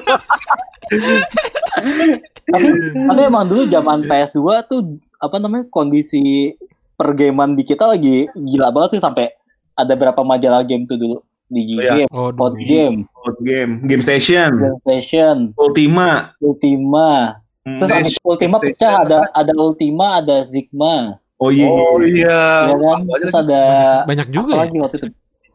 [2.49, 4.81] tapi tapi emang dulu zaman PS2 tuh
[5.19, 6.55] apa namanya kondisi
[6.95, 9.31] pergaman di kita lagi gila banget sih sampai
[9.75, 11.93] ada berapa majalah game tuh dulu di Oh, iya.
[12.05, 14.51] game, Oh, Hot Game, Out game, Game Station,
[14.85, 16.37] PlayStation, Ultima.
[16.37, 17.41] Ultima.
[17.65, 17.81] Hmm.
[17.81, 21.65] Terus sampai Station, Ultima pecah ada ada Ultima, ada Sigma, Oh iya.
[21.71, 22.69] Oh iya.
[22.69, 22.99] ya kan?
[23.07, 23.63] Banyak Terus ada
[24.05, 24.59] Banyak apa juga ya.
[24.61, 25.07] lagi waktu itu?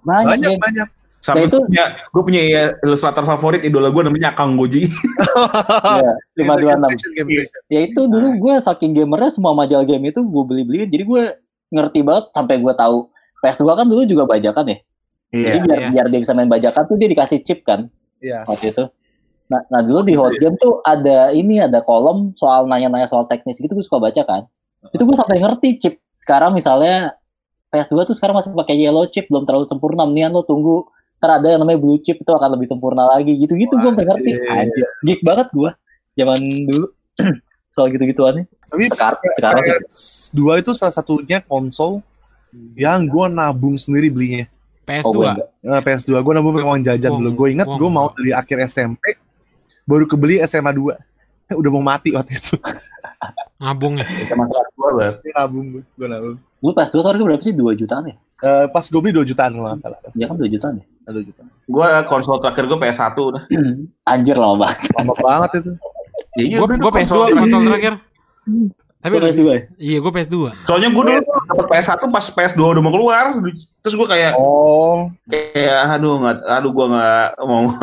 [0.02, 0.60] Banyak, banyak, game.
[0.60, 0.88] banyak.
[1.24, 4.84] Sama Nah, itu- punya, gue punya ya, ilustrator favorit idola gue namanya Akang Goji.
[5.96, 6.44] Iya, 526.
[6.44, 7.60] Game Station, Game Station.
[7.66, 10.86] Ya itu dulu gue saking gamernya semua majalah game itu gue beli-beliin.
[10.86, 11.22] Jadi gue
[11.72, 13.08] ngerti banget sampai gue tahu
[13.40, 14.78] PS2 kan dulu juga bajakan ya.
[15.32, 15.88] Jadi biar, Iya.
[15.90, 17.88] biar dia bisa main bajakan tuh dia dikasih chip kan
[18.20, 18.44] Iya.
[18.46, 18.84] waktu itu.
[19.44, 23.56] Nah, nah dulu di Hot Game tuh ada ini ada kolom soal nanya-nanya soal teknis
[23.56, 24.42] gitu gue suka baca kan.
[24.88, 25.94] Itu gue sampai ngerti chip.
[26.12, 27.16] Sekarang misalnya
[27.68, 30.04] PS2 tuh sekarang masih pakai yellow chip belum terlalu sempurna.
[30.04, 30.86] Mendingan lo tunggu
[31.24, 34.32] ntar ada yang namanya blue chip itu akan lebih sempurna lagi gitu-gitu gue ngerti.
[34.44, 34.52] Wajib.
[34.52, 35.70] Anjir, geek banget gue
[36.20, 36.86] zaman dulu
[37.72, 38.44] soal gitu-gituannya.
[38.68, 42.04] Tapi Sekarang sekarang PS2 itu salah satunya konsol
[42.76, 44.44] yang gue nabung sendiri belinya.
[44.84, 45.16] PS2.
[45.16, 45.32] Oh.
[45.64, 47.30] Nah, PS2 gue nabung pakai uang jajan dulu.
[47.32, 49.16] Gue ingat gue mau dari akhir SMP
[49.88, 50.92] baru kebeli SMA 2.
[51.60, 52.60] Udah mau mati waktu itu.
[53.64, 54.06] Ngabung ya.
[54.28, 55.26] Sama kelas gue berarti.
[55.32, 56.36] Gue nabung gue, nabung.
[56.60, 57.56] Lu PS2 tuh harga berapa sih?
[57.56, 58.16] 2 jutaan ya?
[58.44, 59.98] Eh, pas gue beli 2 jutaan kalau nggak salah.
[60.12, 60.84] Ya kan 2 jutaan ya?
[61.08, 61.48] 2 jutaan.
[61.64, 63.42] Gue konsol terakhir gue PS1 udah.
[64.12, 64.80] Anjir lama banget.
[64.92, 65.70] Lama banget itu.
[66.36, 67.94] Iya, Gue gue PS2 konsol terakhir.
[69.00, 69.60] Tapi Lu PS2 ya?
[69.76, 70.36] iya gue PS2.
[70.64, 73.24] Soalnya gue dulu dapet PS1 pas PS2 udah mau keluar.
[73.80, 77.64] Terus gue kayak, Oh, kayak aduh nggak, aduh gue nggak mau.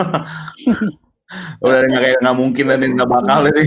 [1.60, 3.64] udah nggak kayak nggak mungkin dan nggak bakal ini.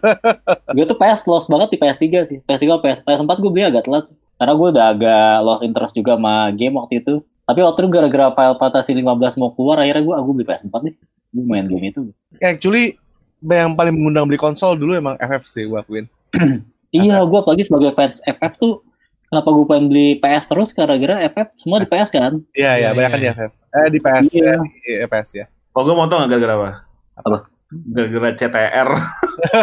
[0.76, 2.38] gue tuh PS lost banget di PS3 sih.
[2.42, 4.10] PS3 PS PS4 gue beli agak telat.
[4.10, 4.16] sih.
[4.36, 7.22] Karena gue udah agak lost interest juga sama game waktu itu.
[7.46, 10.94] Tapi waktu itu gara-gara Final Fantasy 15 mau keluar, akhirnya gue aku beli PS4 nih.
[11.30, 12.02] Gue main game itu.
[12.42, 12.98] Actually
[13.38, 16.06] yang paling mengundang beli konsol dulu emang FF sih gue akuin.
[16.94, 18.80] Iya, gue apalagi sebagai fans FF tuh
[19.28, 22.40] kenapa gue pengen beli PS terus gara-gara FF semua di PS kan?
[22.56, 23.52] Iya iya Iya, banyak kan iya, di FF.
[23.52, 24.54] Eh di PS Iya.
[24.56, 25.44] eh, di PS ya.
[25.76, 26.70] Oh, gue mau tau gak gara-gara apa?
[27.16, 27.48] Apa?
[27.66, 28.88] Gara-gara CTR.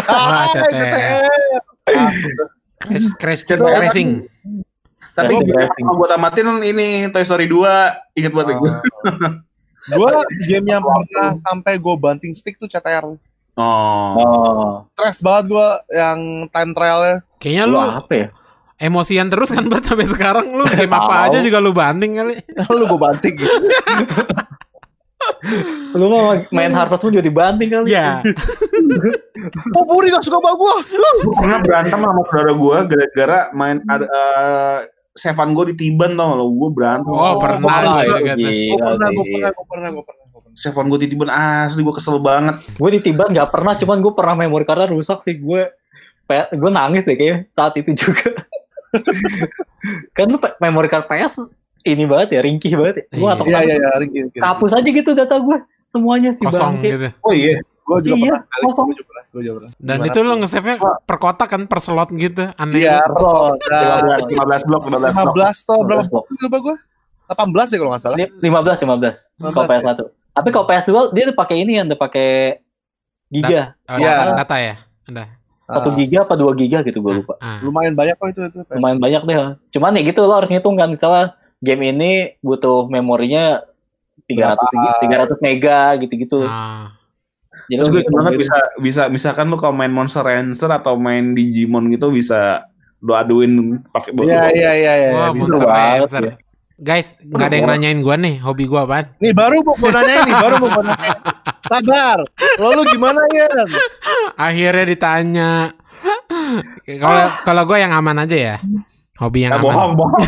[0.05, 0.71] Ah, Ah, CTR.
[0.73, 1.61] CTR.
[1.89, 2.11] Ah,
[2.77, 3.79] Crash, crash Cetak.
[3.79, 4.27] racing.
[5.13, 5.85] Tapi gue racing.
[5.87, 8.19] gue tamatin ini Toy Story 2.
[8.19, 8.71] Ingat banget gue.
[9.95, 10.11] gue
[10.43, 13.07] game yang pernah sampai gue banting stick tuh CTR.
[13.53, 14.11] Oh.
[14.17, 17.21] Oh, Stress banget gue yang time trialnya.
[17.37, 18.27] Kayaknya lu lu apa ya?
[18.81, 22.35] emosian terus kan Bert sampai sekarang lu game apa aja juga lu banding kali.
[22.67, 23.47] Lu gue banting gitu.
[25.93, 27.93] Lu mau main Harvest Moon juga dibanting kali.
[27.93, 28.19] Ya.
[29.75, 30.75] Oh Puri gak suka sama gue.
[31.19, 34.79] Gue pernah berantem sama saudara gue gara-gara main ada eh,
[35.19, 36.45] Sevan gue ditiban tau gak lo.
[36.55, 37.12] Gue berantem.
[37.12, 38.79] Oh, pernah gitu itu kata.
[38.79, 40.25] Gue pernah, gue pernah, gue pernah, gue pernah.
[40.31, 40.55] pernah.
[40.55, 42.55] Sevan gue ditiban asli gue kesel banget.
[42.79, 45.36] Gue ditiban nggak pernah, cuman gue pernah memory cardnya rusak sih.
[45.36, 45.67] Gue
[46.31, 48.31] gue nangis deh kayaknya saat itu juga.
[50.15, 51.49] kan lu memory card PS
[51.86, 53.06] ini banget ya, ringkih banget ya.
[53.12, 53.34] Gue Iya.
[53.34, 54.39] atau Iya iya iya, Ring, Ring, Ring.
[54.39, 55.58] kapus aja gitu data gue.
[55.86, 56.89] Semuanya sih Kosong bangke.
[56.89, 57.08] gitu.
[57.22, 57.60] Oh iya.
[57.84, 58.86] Gue juga Iya, pernah kosong.
[58.86, 59.24] Gue juga pernah.
[59.30, 59.72] Gue juga pernah.
[59.76, 60.08] Dan Gimana?
[60.08, 62.43] itu lu nge-save-nya per kotak kan per slot gitu.
[62.54, 62.76] Aneh.
[62.80, 65.36] Iya, Oh, Nah, 15, 15 blok, 15 blok.
[65.36, 66.26] 15 tuh berapa 15 blok.
[66.41, 66.76] lupa gue?
[67.26, 68.17] 18 ya kalau nggak salah.
[68.17, 70.00] Li- 15 15 kalau 15 PS1.
[70.34, 72.30] Tapi kalau PS2 dia udah pakai ini yang udah pakai
[73.30, 73.62] giga.
[73.86, 74.13] Oh, Iya.
[74.24, 74.76] data, data ya.
[75.06, 75.24] Ada.
[75.65, 77.34] Satu Ah, giga apa dua giga gitu gue lupa.
[77.38, 77.58] Ah.
[77.60, 78.60] lumayan banyak kok itu itu.
[78.69, 79.36] Lumayan banyak deh.
[79.72, 83.63] Cuman ya gitu lo harus ngitung kan misalnya game ini butuh memorinya
[84.23, 85.32] 300 Berapa?
[85.32, 86.43] 300 mega gitu-gitu.
[86.43, 86.91] Ah.
[87.65, 88.41] Jadi Terus gue banget gitu.
[88.43, 92.67] bisa bisa misalkan lu kalau main Monster Rancher atau main Digimon gitu bisa
[92.99, 93.52] lu aduin
[93.89, 95.10] pakai Iya iya iya iya.
[95.13, 95.56] Wah, bisa.
[95.56, 96.23] Monster banget Rancher.
[96.26, 96.36] ya.
[96.76, 99.06] Guys, nggak ada yang nanyain gua nih, hobi gua apaan?
[99.17, 101.12] Nih baru mau gue nanya ini, baru mau gue nanya.
[101.63, 102.17] Sabar.
[102.60, 103.47] Lo lu gimana ya?
[104.36, 105.52] Akhirnya ditanya.
[106.84, 108.56] Kalau kalau gua yang aman aja ya.
[109.15, 109.65] Hobi yang Ya, aman.
[109.65, 110.23] bohong, bohong.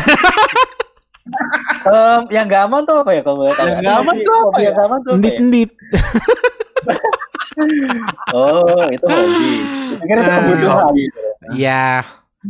[1.86, 3.66] Em, yang gak aman tuh apa ya kalau boleh tahu?
[3.66, 4.62] Yang nggak aman tuh apa ya?
[4.62, 5.18] Yang gak aman tuh apa ya?
[5.18, 5.70] Endit-endit.
[8.32, 9.52] Oh, itu hobi.
[10.02, 10.38] Kira itu Ah.
[10.38, 10.92] kebutuhan.
[11.56, 11.84] Ya.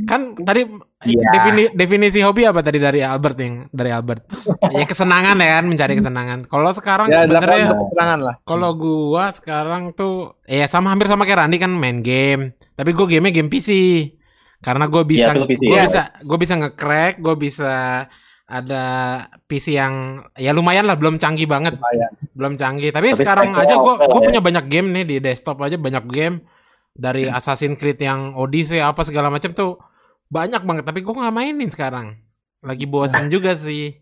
[0.05, 0.69] Kan tadi
[1.07, 1.31] Iya.
[1.33, 4.29] defini- definisi hobi apa tadi dari Albert yang dari Albert?
[4.69, 6.39] ya kesenangan ya kan, mencari kesenangan.
[6.45, 8.35] Kalau sekarang Ya sebenarnya kesenangan lah.
[8.43, 12.53] Kalau gua sekarang tuh ya sama hampir sama kayak Randy kan main game.
[12.75, 13.71] Tapi gua gamenya game PC.
[14.59, 15.63] Karena gue bisa Iya, itu PC.
[15.65, 15.87] gua Yes.
[15.87, 17.75] bisa gue bisa nge-crack, gue bisa
[18.47, 18.85] ada
[19.51, 21.75] PC yang ya lumayan lah belum canggih banget.
[21.77, 22.11] Lumayan.
[22.31, 22.95] Belum canggih.
[22.95, 24.23] Tapi, Tapi sekarang aja lah gua ya.
[24.23, 26.47] punya banyak game nih di desktop aja banyak game
[26.95, 29.77] dari Assassin's Creed yang Odyssey apa segala macam tuh
[30.31, 32.23] banyak banget tapi gua nggak mainin sekarang.
[32.63, 33.99] Lagi bosan juga sih.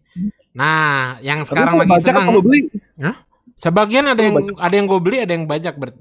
[0.54, 2.60] Nah, yang sekarang Tapi lagi kalau bajak senang beli.
[3.54, 5.78] Sebagian ada yang ada yang gue beli, ada yang bajak.
[5.78, 5.98] Ber-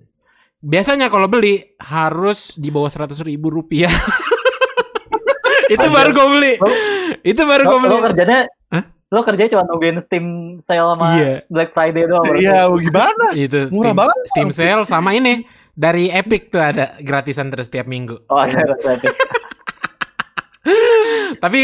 [0.63, 3.91] Biasanya kalau beli harus di bawah seratus ribu rupiah.
[5.69, 6.53] itu baru gue beli.
[6.57, 6.79] Lo-
[7.21, 7.91] itu baru gue beli.
[7.91, 8.83] lo kerjanya Hah?
[9.13, 10.25] lo kerjanya cuma nungguin Steam
[10.59, 11.31] sale sama Iya.
[11.47, 12.25] Black Friday doang.
[12.33, 13.25] Iya, gimana?
[13.31, 14.17] Itu Murah Steam, banget.
[14.33, 18.25] Steam sale sama ini dari Epic tuh ada gratisan terus tiap minggu.
[18.27, 19.07] Oh, ada berarti.
[21.43, 21.59] Tapi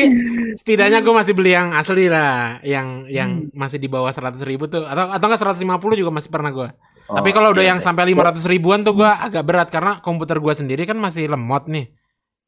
[0.60, 4.84] setidaknya gue masih beli yang asli lah, yang yang masih di bawah seratus ribu tuh,
[4.84, 6.68] atau atau nggak seratus lima puluh juga masih pernah gue.
[7.10, 10.54] Tapi kalau udah iya, yang sampai 500 ribuan tuh gua agak berat karena komputer gua
[10.54, 11.90] sendiri kan masih lemot nih.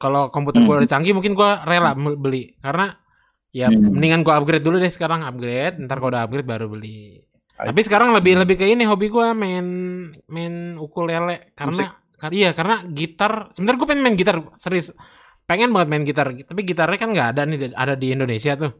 [0.01, 0.81] Kalau komputer gua Hmm.
[0.81, 2.97] udah canggih mungkin gua rela me- beli karena
[3.53, 3.93] ya Hmm.
[3.93, 7.21] mendingan gua upgrade dulu deh sekarang upgrade, ntar kalau udah upgrade baru beli.
[7.53, 8.41] Tapi sekarang lebih Hmm.
[8.41, 9.65] lebih ke ini hobi gua main
[10.25, 13.53] main ukulele karena kar- iya karena gitar.
[13.53, 14.89] Sebenarnya gua pengen main gitar serius.
[15.43, 18.71] Pengen banget main gitar, tapi gitarnya kan nggak ada nih ada di Indonesia tuh.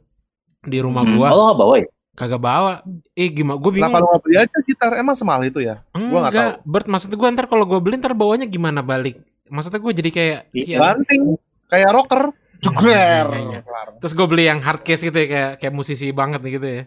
[0.60, 1.14] Di rumah Hmm.
[1.14, 1.88] gua Oh, lo nggak bawa ya?
[2.12, 2.74] kagak bawa.
[3.14, 3.56] Eh gimana?
[3.56, 3.88] Gua bingung.
[3.88, 4.92] Kenapa lu nggak beli aja gitar?
[4.96, 5.86] Emang semahal itu ya?
[5.92, 9.22] Gua nggak Enggak, Bert maksud gue ntar kalau gue beli ntar bawanya gimana balik?
[9.52, 10.78] Maksudnya gue jadi kayak Iya.
[10.80, 11.22] Banting
[11.68, 12.24] kayak rocker.
[12.62, 13.26] Jugler.
[13.26, 13.60] Iya, iya, iya.
[13.98, 16.84] Terus gue beli yang hard case gitu ya kayak kayak musisi banget nih gitu ya.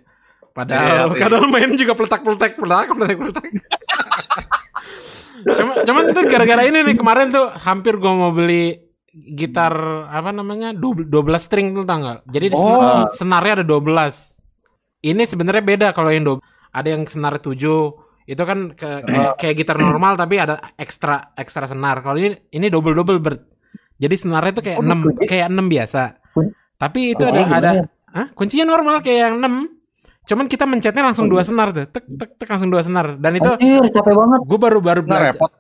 [0.55, 1.19] Padahal iya.
[1.19, 3.45] kadang main juga peletak-peletak, peletak, peletak, peletak.
[5.45, 8.81] Cuma cuman tuh gara-gara ini nih kemarin tuh hampir gue mau beli
[9.35, 9.75] gitar
[10.09, 12.23] apa namanya 12 string tuh tanggal.
[12.25, 13.11] Jadi di Oh.
[13.11, 14.41] sen- senarnya ada 12.
[15.03, 16.39] Ini sebenarnya beda kalau yang
[16.71, 17.93] ada yang senar 7
[18.25, 22.01] itu kan ke- kayak, kayak gitar normal tapi ada ekstra ekstra senar.
[22.01, 23.35] Kalau ini ini double double ber.
[23.95, 26.03] Jadi senarnya itu kayak Oh, 6 kunci- kayak 6 biasa.
[26.75, 27.87] Tapi itu kuncinya ada ada gimana?
[28.11, 28.27] Hah?
[28.33, 29.55] Kuncinya normal kayak yang 6.
[30.25, 31.85] Cuman kita mencetnya langsung dua senar tuh.
[31.87, 33.15] Tek tek tek langsung dua senar.
[33.17, 34.41] Dan itu Anjir, capek banget.
[34.43, 35.51] gue baru baru Nggak repot.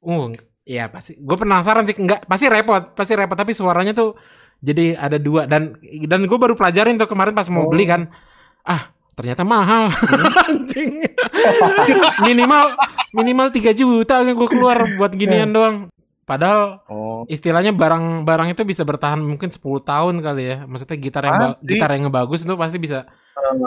[0.00, 0.32] Uh,
[0.64, 1.16] Iya pasti.
[1.16, 1.96] Gue penasaran sih.
[1.96, 3.32] Enggak, pasti repot, pasti repot.
[3.34, 4.16] Tapi suaranya tuh
[4.58, 7.70] jadi ada dua dan dan gue baru pelajarin tuh kemarin pas mau Oh.
[7.70, 8.08] beli kan.
[8.62, 9.90] Ah ternyata mahal.
[10.46, 11.02] Anjing.
[12.22, 12.78] minimal
[13.10, 15.76] minimal 3 juta yang gue keluar buat ginian doang.
[16.22, 17.24] Padahal Oh.
[17.26, 20.56] istilahnya barang-barang itu bisa bertahan mungkin 10 tahun kali ya.
[20.62, 21.64] Maksudnya gitar yang Pasti.
[21.66, 23.08] gitar yang bagus itu pasti bisa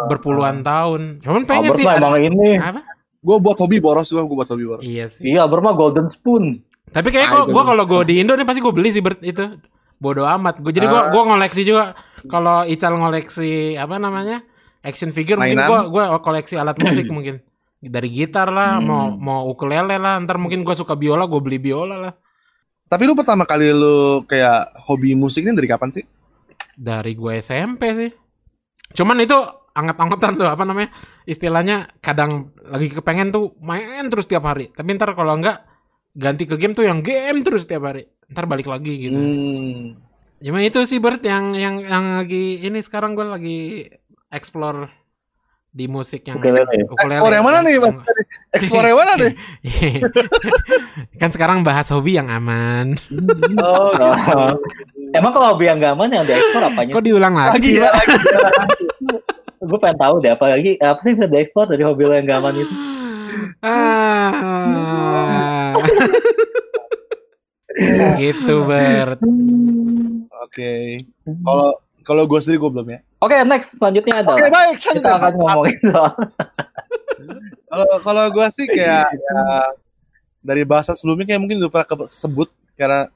[0.08, 1.20] berpuluhan tahun.
[1.20, 2.56] Cuman pengen Albert sih ada- ini.
[2.56, 2.86] apa?
[3.18, 4.82] Gue buat hobi boros gue, gue buat hobi boros.
[4.82, 5.26] Iya sih.
[5.28, 6.62] Iya, Albert mah golden spoon.
[6.88, 7.54] Tapi kayak Ah, kok itu.
[7.54, 9.58] gua kalau gua di Indo nih pasti gua beli sih Bert itu.
[9.96, 10.60] Bodoh amat.
[10.60, 11.10] Gua jadi gua Ah.
[11.10, 11.96] gua ngoleksi juga.
[12.24, 14.44] Kalau Ical ngoleksi apa namanya?
[14.82, 15.70] Action figure mungkin Mainan.
[15.70, 17.42] gua gua koleksi alat musik mungkin.
[17.82, 18.86] Dari gitar lah, Hmm.
[18.86, 22.14] mau mau ukulele lah, ntar mungkin gua suka biola, gua beli biola lah.
[22.86, 26.06] Tapi lu pertama kali lu kayak hobi musik ini dari kapan sih?
[26.74, 28.12] Dari gua SMP sih.
[28.92, 29.34] Cuman itu
[29.72, 30.92] anget-angetan tuh apa namanya?
[31.24, 34.70] Istilahnya kadang lagi kepengen tuh main terus tiap hari.
[34.70, 35.64] Tapi ntar kalau enggak
[36.12, 38.04] ganti ke game tuh yang game terus tiap hari.
[38.28, 39.16] Ntar balik lagi gitu.
[39.16, 39.96] Hmm.
[40.42, 43.58] Cuma itu sih Bert yang yang yang lagi ini sekarang gue lagi
[44.32, 45.02] explore
[45.72, 46.84] di musik yang Ukulele.
[46.84, 47.96] Explore yang mana nih, Mas?
[48.52, 49.34] Explore yang mana nih?
[51.22, 53.00] kan sekarang bahas hobi yang aman.
[53.60, 53.96] Oh.
[55.18, 56.92] Emang kalau hobi yang gak aman yang diekspor apanya?
[56.92, 57.56] Kok diulang lagi?
[57.56, 58.16] lagi ya, lagi.
[59.62, 62.28] Gue pengen tahu deh apa lagi apa sih yang bisa diekspor dari hobi lo yang
[62.28, 62.76] gak aman itu?
[63.64, 65.72] Ah.
[68.20, 69.20] gitu Bert.
[70.44, 71.00] Oke.
[71.24, 73.00] Kalau kalau gue sendiri gue belum ya.
[73.22, 74.76] Oke, next selanjutnya Oke, adalah baik.
[74.76, 75.14] kita selanjutnya.
[75.18, 76.12] akan ngomongin soal
[77.72, 79.42] Kalau kalau gue sih kayak ya,
[80.42, 83.08] dari bahasa sebelumnya kayak mungkin udah pernah sebut karena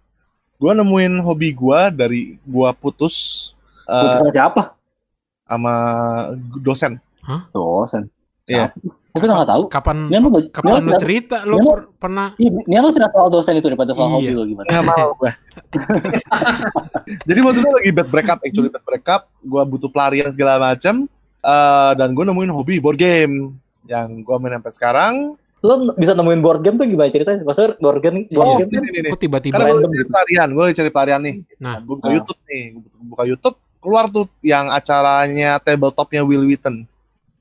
[0.56, 3.52] gue nemuin hobi gue dari gue putus
[3.89, 4.63] eh, putusan siapa?
[5.45, 5.74] sama
[6.62, 7.02] dosen.
[7.52, 8.08] Dosen.
[8.45, 8.69] Iya.
[9.10, 9.63] Tapi nggak tahu.
[9.67, 13.10] Kapan Nian lu kapan lu Nian- cerita lu Nian lu- per- pernah Nian lu cerita
[13.10, 14.15] soal dosen itu daripada soal Iya.
[14.17, 14.67] hobi lo gimana?
[14.67, 15.31] Nggak mau gue.
[17.27, 19.21] Jadi waktu itu lagi bad breakup, actually bad breakup.
[19.39, 21.08] Gue butuh pelarian segala macam.
[21.38, 23.53] eh, dan gue nemuin hobi board game
[23.86, 25.13] yang gue main sampai sekarang.
[25.62, 27.41] Lo bisa nemuin board game tuh gimana ceritanya?
[27.41, 29.10] Maksudnya board game, board Oh, game kan ini, ini, ini.
[29.10, 31.36] kok tiba-tiba Karena gue cari pelarian, gue cari pelarian nih.
[31.55, 31.75] Nah.
[31.79, 32.13] gue buka Ah.
[32.13, 36.75] YouTube nih, gue buka YouTube, keluar tuh yang acaranya tabletopnya Will Wheaton.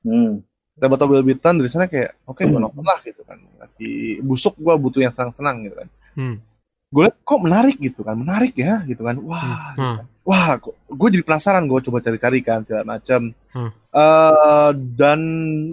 [0.05, 0.45] Hmm.
[0.75, 2.67] Will Wheaton dari sana kayak, oke gue Hmm.
[2.67, 3.39] nonton lah gitu kan.
[3.57, 5.89] Lagi busuk gue butuh yang senang-senang gitu kan.
[6.19, 6.37] Hmm.
[6.91, 9.19] Gue liat kok menarik gitu kan, menarik ya gitu kan.
[9.23, 9.97] Wah, gitu Hmm.
[9.99, 10.07] kan.
[10.25, 10.57] wah,
[10.89, 13.31] gue jadi penasaran, gue coba cari-cari kan segala macam.
[13.53, 13.71] Hmm.
[13.71, 15.21] Eh, dan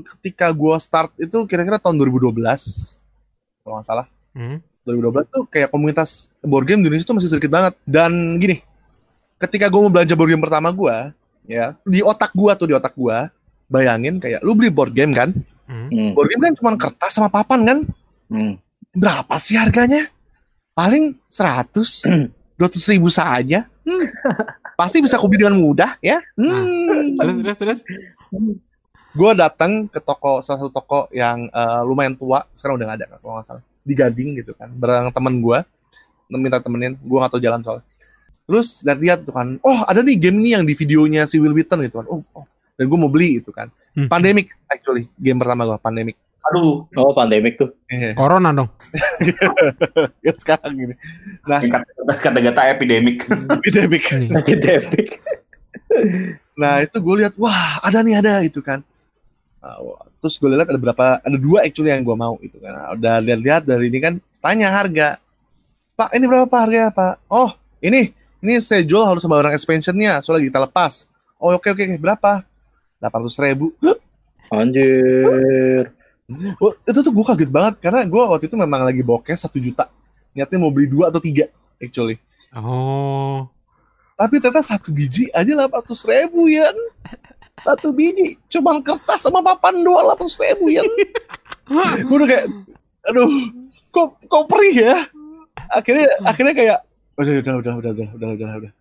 [0.03, 3.01] ketika gue start itu kira-kira tahun 2012,
[3.63, 4.07] kalau nggak salah.
[4.35, 4.59] Hmm.
[4.83, 7.73] 2012 tuh kayak komunitas board game di Indonesia tuh masih sedikit banget.
[7.85, 8.59] Dan gini,
[9.37, 10.95] ketika gue mau belanja board game pertama gue,
[11.47, 13.17] ya di otak gue tuh di otak gue,
[13.71, 15.31] bayangin kayak lu beli board game kan,
[15.65, 15.87] Hmm.
[15.87, 16.11] Hmm.
[16.11, 17.77] board game kan cuma kertas sama papan kan,
[18.27, 18.59] Hmm.
[18.91, 20.11] berapa sih harganya?
[20.75, 22.03] Paling 100,
[22.59, 23.63] 200 ribu saja.
[23.87, 24.03] Hmm.
[24.79, 26.19] Pasti bisa kubeli dengan mudah ya.
[26.35, 27.15] Hmm.
[27.15, 27.79] Terus terus terus.
[29.11, 33.05] Gue datang ke toko salah satu toko yang eh, lumayan tua, sekarang udah gak ada
[33.19, 35.59] kalau nggak salah, di Gading gitu kan, bareng temen gue,
[36.31, 37.83] minta temenin, gue gak tau jalan soalnya.
[38.47, 41.51] Terus dan lihat tuh kan, oh ada nih game nih yang di videonya si Will
[41.51, 42.23] Wheaton gitu kan, oh.
[42.75, 43.67] Dan gue mau beli gitu kan.
[43.91, 44.07] Hmm.
[44.07, 46.15] Pandemic actually, game pertama gue Pandemic.
[46.41, 47.69] Aduh, Oh, pandemik tuh.
[47.85, 48.65] Eh, Corona dong.
[50.25, 50.95] ya sekarang gini.
[51.45, 53.29] Nah, kata- kata-kata epidemik.
[53.29, 54.03] Pandemic.
[54.33, 55.21] Pandemik.
[56.57, 58.81] Nah itu gue lihat, wah ada nih ada gitu kan.
[59.61, 59.77] Nah,
[60.17, 62.73] terus gue lihat ada berapa, ada dua actually yang gue mau gitu kan.
[62.73, 65.21] Nah, udah lihat-lihat dari ini kan, tanya harga.
[65.93, 67.21] Pak ini berapa pak harganya pak?
[67.29, 67.53] Oh
[67.83, 68.09] ini,
[68.41, 71.05] ini saya jual harus sama orang expansionnya, soalnya kita lepas.
[71.37, 72.41] Oh oke oke oke, berapa?
[73.01, 73.73] delapan ratus ribu.
[74.53, 75.89] Anjir.
[76.61, 79.89] Oh, itu tuh gue kaget banget karena gue waktu itu memang lagi bokeh satu juta.
[80.31, 81.49] Niatnya mau beli dua atau tiga
[81.81, 82.21] actually.
[82.55, 83.49] Oh.
[84.15, 86.69] Tapi ternyata satu biji aja delapan ratus ribu ya
[87.61, 90.81] satu biji cuma kertas sama papan dua delapan ratus ribu ya
[92.05, 92.45] gue udah kayak
[93.05, 93.29] aduh
[93.91, 94.97] kok kok perih ya?
[95.71, 96.77] Akhirnya akhirnya kayak
[97.19, 98.71] udah udah udah udah udah udah udah, udah.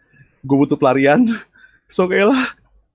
[0.41, 1.27] gue butuh pelarian.
[1.91, 2.45] So kayak lah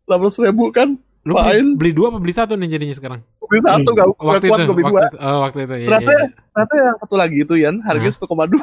[0.07, 0.89] delapan ratus ribu kan.
[1.25, 1.33] Lu
[1.73, 3.19] beli, dua apa beli satu nih jadinya sekarang?
[3.41, 5.01] Beli satu, gak, gak Waktu kuat itu, gue beli waktu dua.
[5.03, 5.73] itu, oh, waktu itu.
[5.73, 8.61] Iya, Ternyata, iya, ternyata yang satu lagi itu Yan, harganya 1,2.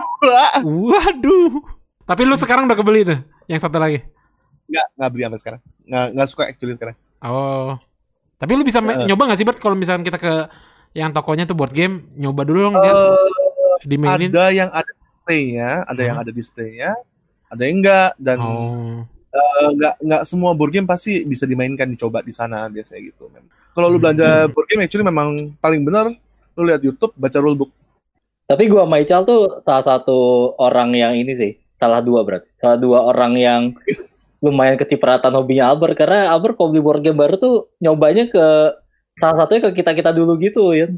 [0.63, 1.53] Waduh.
[2.03, 3.99] Tapi lu sekarang udah kebeli tuh yang satu lagi.
[4.67, 5.61] Nggak, nggak beli sampai sekarang.
[5.83, 6.97] Nggak, nggak suka actually sekarang.
[7.21, 7.75] Oh.
[8.37, 9.07] Tapi lu bisa Eh.
[9.07, 10.33] nyoba gak sih Bert kalau misalkan kita ke
[10.93, 13.31] yang tokonya tuh board game, nyoba dulu dong dia Eh,
[13.85, 14.31] dimainin.
[14.31, 16.23] ada yang ada displaynya, ada yang Hah?
[16.23, 16.91] ada displaynya,
[17.49, 19.03] ada yang enggak dan Oh.
[19.33, 23.33] Eh, nggak nggak semua board game pasti bisa dimainkan dicoba di sana biasanya gitu.
[23.73, 24.05] Kalau lu Hmm.
[24.05, 26.13] belanja board game actually memang paling benar
[26.53, 27.73] lu lihat YouTube baca rulebook.
[28.45, 30.19] Tapi gua sama Ical tuh salah satu
[30.61, 32.53] orang yang ini sih, salah dua berarti.
[32.53, 33.61] Salah dua orang yang
[34.45, 38.47] lumayan kecipratan hobinya Albert karena Albert kalau beli board game baru tuh nyobanya ke
[39.17, 40.91] salah satunya ke kita kita dulu gitu ya.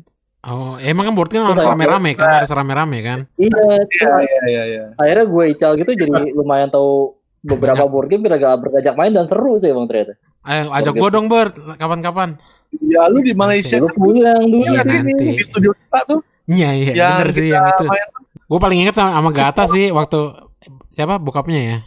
[0.44, 3.18] Oh, emang kan board game harus rame-rame kan, harus rame-rame kan.
[3.40, 4.85] Iya, Iya, iya, iya, iya.
[5.01, 9.28] akhirnya gue Ical gitu jadi lumayan tahu beberapa board game gara-gara Albert ngajak main dan
[9.28, 10.16] seru sih emang ternyata.
[10.42, 12.40] Ayo ajak Board gua dong Bert, kapan-kapan.
[12.80, 15.12] Ya lu di Malaysia Lu pulang dulu sini.
[15.12, 15.24] nanti.
[15.33, 17.85] di studio kita tuh Iya, iya, yang bener sih yang itu.
[17.87, 18.07] main
[18.44, 20.20] Gue paling inget sama, sama Gata sih waktu
[20.90, 21.78] siapa bokapnya ya?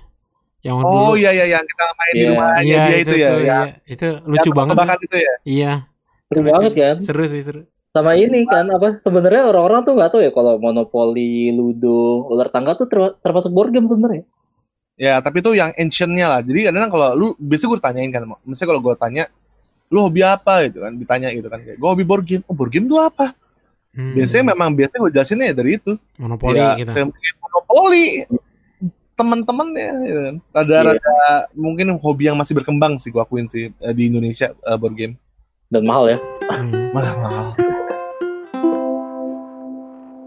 [0.64, 1.14] Yang Oh dulu.
[1.16, 2.30] iya iya yang kita main di Iya.
[2.32, 3.30] rumahnya Iya, dia itu, ya.
[3.30, 3.38] tuh, ya.
[3.38, 3.60] iya.
[3.86, 5.00] Itu lucu Yang banget.
[5.04, 5.34] itu ya.
[5.44, 5.72] Iya.
[6.24, 6.50] Seru lucu.
[6.50, 6.96] banget kan?
[7.00, 7.62] Seru sih, seru.
[7.88, 12.74] Sama ini kan apa sebenarnya orang-orang tuh nggak tahu ya kalau monopoli, ludo, ular tangga
[12.74, 14.26] tuh ter- termasuk board game sebenarnya.
[14.98, 16.42] Ya, tapi itu yang ancientnya lah.
[16.42, 19.24] Jadi kadang-kadang kalau lu biasanya gue tanyain kan, misalnya kalau gue tanya,
[19.94, 22.44] lu hobi apa gitu kan, ditanya gitu kan, kayak gue hobi board game.
[22.50, 23.38] Oh, board game itu apa?
[23.94, 25.94] Hmm, Biasanya memang biasanya gue jelasinnya ya dari itu.
[26.18, 26.92] monopoli ya, gitu.
[26.98, 27.08] kayak
[27.38, 28.06] monopoli
[29.18, 30.36] teman-temannya gitu kan.
[30.54, 31.18] Rada-rada
[31.54, 35.14] mungkin hobi yang masih berkembang sih gue akuin sih eh, di Indonesia eh, board game.
[35.70, 36.18] Dan mahal ya.
[36.50, 36.74] Hmm.
[36.90, 37.46] Mahal, mahal.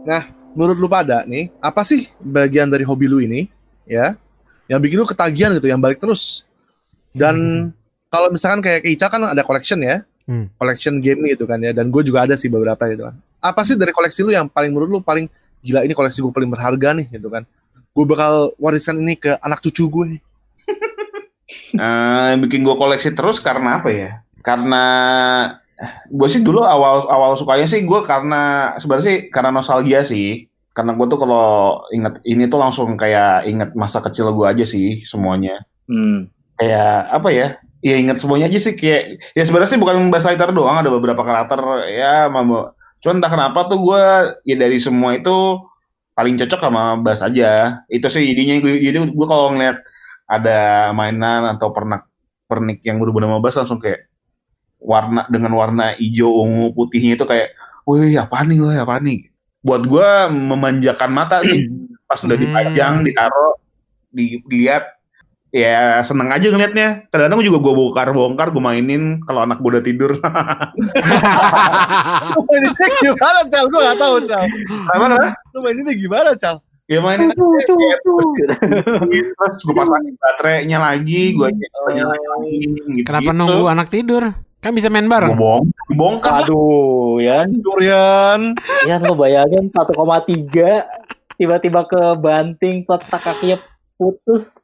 [0.06, 0.22] Nah,
[0.54, 3.50] menurut lu pada nih, apa sih bagian dari hobi lu ini,
[3.86, 4.14] ya,
[4.70, 6.46] yang bikin lu ketagihan gitu, yang balik terus?
[7.10, 7.68] Dan
[8.06, 10.46] kalau misalkan kayak Ica kan ada collection ya, Hmm.
[10.62, 13.18] collection game gitu kan ya, dan gue juga ada sih beberapa gitu kan.
[13.42, 15.26] Apa sih dari koleksi lu yang paling menurut lu paling
[15.58, 17.42] gila ini koleksi gue paling berharga nih gitu kan?
[17.90, 20.20] Gue bakal wariskan ini ke anak cucu gue nih.
[21.70, 24.22] Eh, yang bikin gue koleksi terus karena apa ya?
[24.42, 24.84] Karena
[26.06, 30.49] gue sih dulu awal awal sukanya sih gue karena sebenarnya sih karena nostalgia sih.
[30.80, 35.04] Karena gue tuh kalau inget ini tuh langsung kayak inget masa kecil gue aja sih
[35.04, 35.60] semuanya.
[35.84, 36.32] Hmm.
[36.56, 37.48] Kayak apa ya?
[37.84, 41.20] Ya inget semuanya aja sih kayak ya sebenarnya sih bukan Buzz Lightyear doang ada beberapa
[41.20, 41.60] karakter
[41.92, 42.72] ya mama.
[43.04, 44.02] Cuman entah kenapa tuh gue
[44.48, 45.60] ya dari semua itu
[46.16, 47.84] paling cocok sama Buzz aja.
[47.92, 49.84] Itu sih idenya gue jadi gue kalau ngeliat
[50.24, 52.08] ada mainan atau pernak
[52.48, 54.08] pernik yang berhubungan sama Buzz langsung kayak
[54.80, 57.52] warna dengan warna hijau ungu putihnya itu kayak
[57.84, 59.29] wih apa nih wih apa nih
[59.60, 61.68] buat gue memanjakan mata sih
[62.08, 62.44] pas udah Hmm.
[62.44, 63.52] dipajang ditaruh
[64.10, 64.84] di- dilihat
[65.50, 70.14] ya seneng aja ngeliatnya kadang-kadang juga gue bongkar-bongkar gue mainin kalau anak gue udah tidur
[72.40, 72.70] maininnya
[73.02, 73.64] gimana, Cal?
[73.66, 74.46] Gue gak tahu, Cal.
[74.88, 75.32] apa namanya?
[75.50, 76.62] Lu maininnya gimana, Cal?
[76.90, 77.70] ya mainin terus
[79.62, 81.46] gue pasangin baterainya lagi gue
[81.86, 82.02] nyalain
[82.34, 84.34] lagi gitu Kenapa nunggu anak tidur?
[84.60, 85.40] Kan bisa main gue bareng.
[85.40, 87.48] bong bongkar Aduh, ya.
[87.48, 88.52] Durian.
[88.84, 89.96] Ya lo bayangin 1,3
[91.40, 93.56] tiba-tiba ke banting letak kakinya
[93.96, 94.60] putus.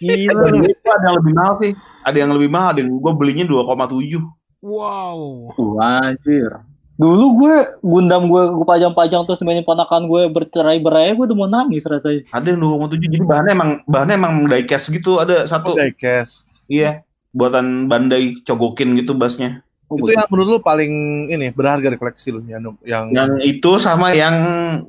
[0.00, 0.32] Gila.
[0.32, 1.72] Ada ada yang lebih mahal sih.
[2.00, 4.24] Ada yang lebih mahal, ada yang gue belinya 2,7.
[4.64, 5.52] Wow.
[5.52, 6.48] Wah, anjir.
[6.96, 11.84] Dulu gue Gundam gue gue pajang-pajang terus mainin ponakan gue bercerai-berai gue udah mau nangis
[11.84, 12.24] rasanya.
[12.32, 13.04] Ada yang 2,7.
[13.04, 15.20] Jadi bahannya emang bahannya emang diecast gitu.
[15.20, 15.76] Ada satu.
[15.76, 16.64] Diecast.
[16.72, 17.04] Iya.
[17.36, 19.60] Buatan Bandai cogokin gitu bassnya.
[19.86, 20.92] Itu yang menurut lu paling
[21.30, 24.34] ini berharga di koleksi lu yang yang, Yang itu sama yang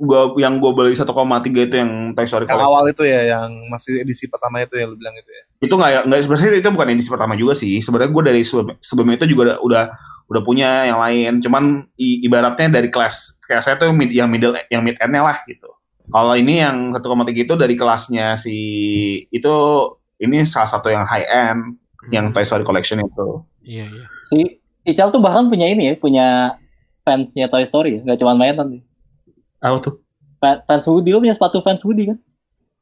[0.02, 1.06] gua yang gua beli 1,3
[1.54, 4.98] itu yang Toy Story yang awal itu ya, yang masih edisi pertama itu yang lu
[4.98, 5.42] bilang itu ya.
[5.62, 7.78] Itu nggak nggak sebenarnya itu bukan edisi pertama juga sih.
[7.78, 9.84] Sebenarnya gua dari sebelum, sebelumnya itu juga udah, udah
[10.34, 11.32] udah punya yang lain.
[11.46, 15.38] Cuman i- ibaratnya dari kelas kayak saya tuh mid, yang middle yang mid endnya lah
[15.46, 15.70] gitu.
[16.10, 18.56] Kalau ini yang 1,3 itu dari kelasnya si
[19.30, 19.54] itu
[20.18, 21.78] ini salah satu yang high end
[22.10, 23.26] yang Toy Story Collection itu.
[23.66, 24.06] Iya, iya.
[24.22, 26.26] Si Ical tuh bahkan punya ini ya, punya
[27.02, 28.80] fansnya Toy Story ya, nggak cuma mainan.
[29.58, 29.94] Apa tuh?
[30.38, 32.18] Fa- Fans Woody, lo punya sepatu fans Woody kan?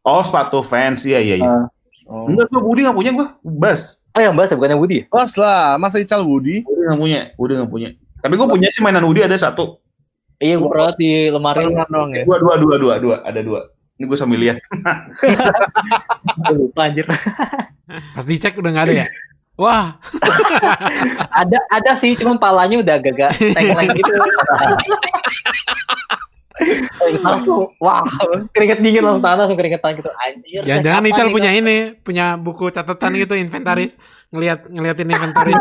[0.07, 1.51] Oh sepatu fans iya iya iya.
[2.07, 2.29] Oh.
[2.29, 3.27] Enggak gua Budi nggak punya gua.
[3.41, 3.97] Bas.
[4.13, 5.05] Oh yang bahas ya, bukannya Woody ya?
[5.09, 6.63] Pas lah, masa Ical Budi.
[6.63, 7.21] Budi nggak punya.
[7.35, 7.89] Budi nggak punya.
[8.21, 9.81] Tapi gua punya sih mainan Woody ada satu.
[10.37, 11.65] Iya, gue pernah di lemari.
[11.65, 12.23] Barengan doang ya.
[12.29, 13.73] Dua dua dua dua dua ada dua.
[13.97, 14.61] Ini gua sambil lihat.
[16.45, 17.09] Gue lupa anjir.
[18.15, 19.07] Pas dicek udah nggak ada ya?
[19.57, 19.97] Wah,
[21.41, 24.13] ada ada sih, cuman palanya udah agak-agak tengkleng gitu.
[27.25, 28.05] langsung, wah,
[28.53, 30.61] keringet dingin langsung tanah, langsung keringetan gitu, anjir.
[30.65, 33.97] jangan-jangan kapan Ical nih, punya ini, punya buku catatan gitu inventaris,
[34.29, 35.61] ngelihat ngeliatin inventaris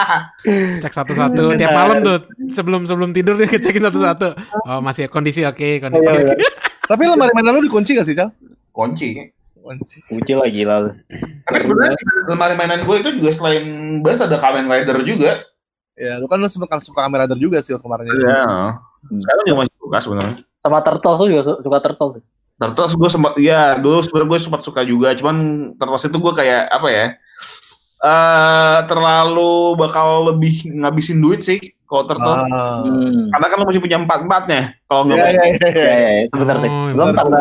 [0.84, 4.28] cek satu-satu tiap malam tuh sebelum sebelum tidur dia ngecekin satu-satu.
[4.68, 6.32] Oh masih kondisi oke, kondisi Iya, iya.
[6.36, 6.48] oke.
[6.84, 8.28] Tapi lemari mainan lu dikunci gak sih, Cal?
[8.72, 9.39] Kunci.
[9.60, 9.98] Kunci.
[10.04, 10.90] Kunci lah gila lu.
[11.44, 11.96] Tapi sebenarnya
[12.26, 13.64] lemari mainan gue itu juga selain
[14.00, 15.44] Bas ada Kamen Rider juga.
[15.94, 18.14] Ya, lu kan lu suka, suka kamera rider juga sih kemarin ya.
[18.16, 18.42] Iya.
[19.20, 20.34] Sekarang juga masih suka sebenarnya.
[20.56, 22.22] Sama turtle tuh juga su- suka turtle sih.
[22.56, 25.36] Turtles gue sempat, ya dulu sebenarnya gue sempat suka juga, cuman
[25.76, 27.06] Turtles itu gue kayak apa ya?
[28.00, 32.32] eh terlalu bakal lebih ngabisin duit sih kalau turtle.
[32.32, 32.80] Ah.
[32.80, 33.28] Hmm.
[33.28, 34.60] Karena kan lu mesti punya empat-empatnya.
[34.88, 36.08] Kalau nggak Iya, punya, iya, iya, Ya, iya.
[36.08, 36.70] ya, itu benar sih.
[36.72, 37.40] Oh, Belum tambah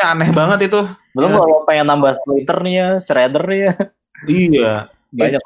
[0.00, 0.80] aneh banget itu.
[1.16, 1.36] Belum Ya.
[1.38, 3.70] kalau pengen nambah splinternya, shreddernya
[4.26, 4.90] Iya.
[5.10, 5.42] banyak.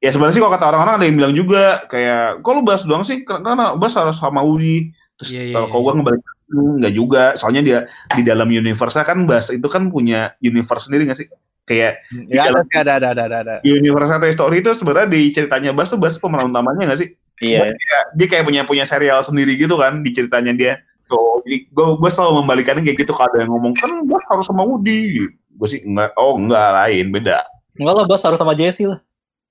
[0.00, 3.04] Ya sebenarnya sih kalau kata orang-orang ada yang bilang juga kayak, kok lu bahas doang
[3.04, 3.22] sih?
[3.28, 4.92] Karena bahas harus sama Udi.
[5.20, 5.72] Terus Iya, iya, kalau iya.
[5.72, 7.24] kalau gua ngebalik enggak juga.
[7.36, 7.78] Soalnya dia
[8.14, 11.28] di dalam universe kan bahas itu kan punya universe sendiri nggak sih?
[11.66, 13.54] Kayak Ya ada sih, ada, ada, ada, ada, ada.
[13.66, 17.10] universe Toy Story itu sebenarnya di ceritanya Bas tuh Bas pemeran utamanya nggak sih?
[17.42, 17.74] Iya.
[17.74, 20.74] Dia, dia kayak punya punya serial sendiri gitu kan di ceritanya dia.
[21.10, 24.48] So, jadi gue gue selalu membalikannya kayak gitu kalau ada yang ngomong kan Bas harus
[24.48, 25.28] sama Woody.
[25.52, 27.44] Gue sih enggak, oh enggak lain beda.
[27.76, 29.04] Enggak lah, Bos harus sama Jesse lah.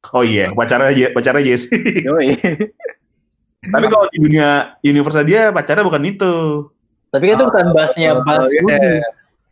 [0.10, 1.70] Oh iya, pacarnya Je- pacarnya Jesse.
[3.74, 6.34] Tapi kalau di dunia universe dia pacarnya bukan itu.
[7.10, 8.62] Tapi kan itu bukan bassnya Oh, iya.
[8.62, 8.90] Woody.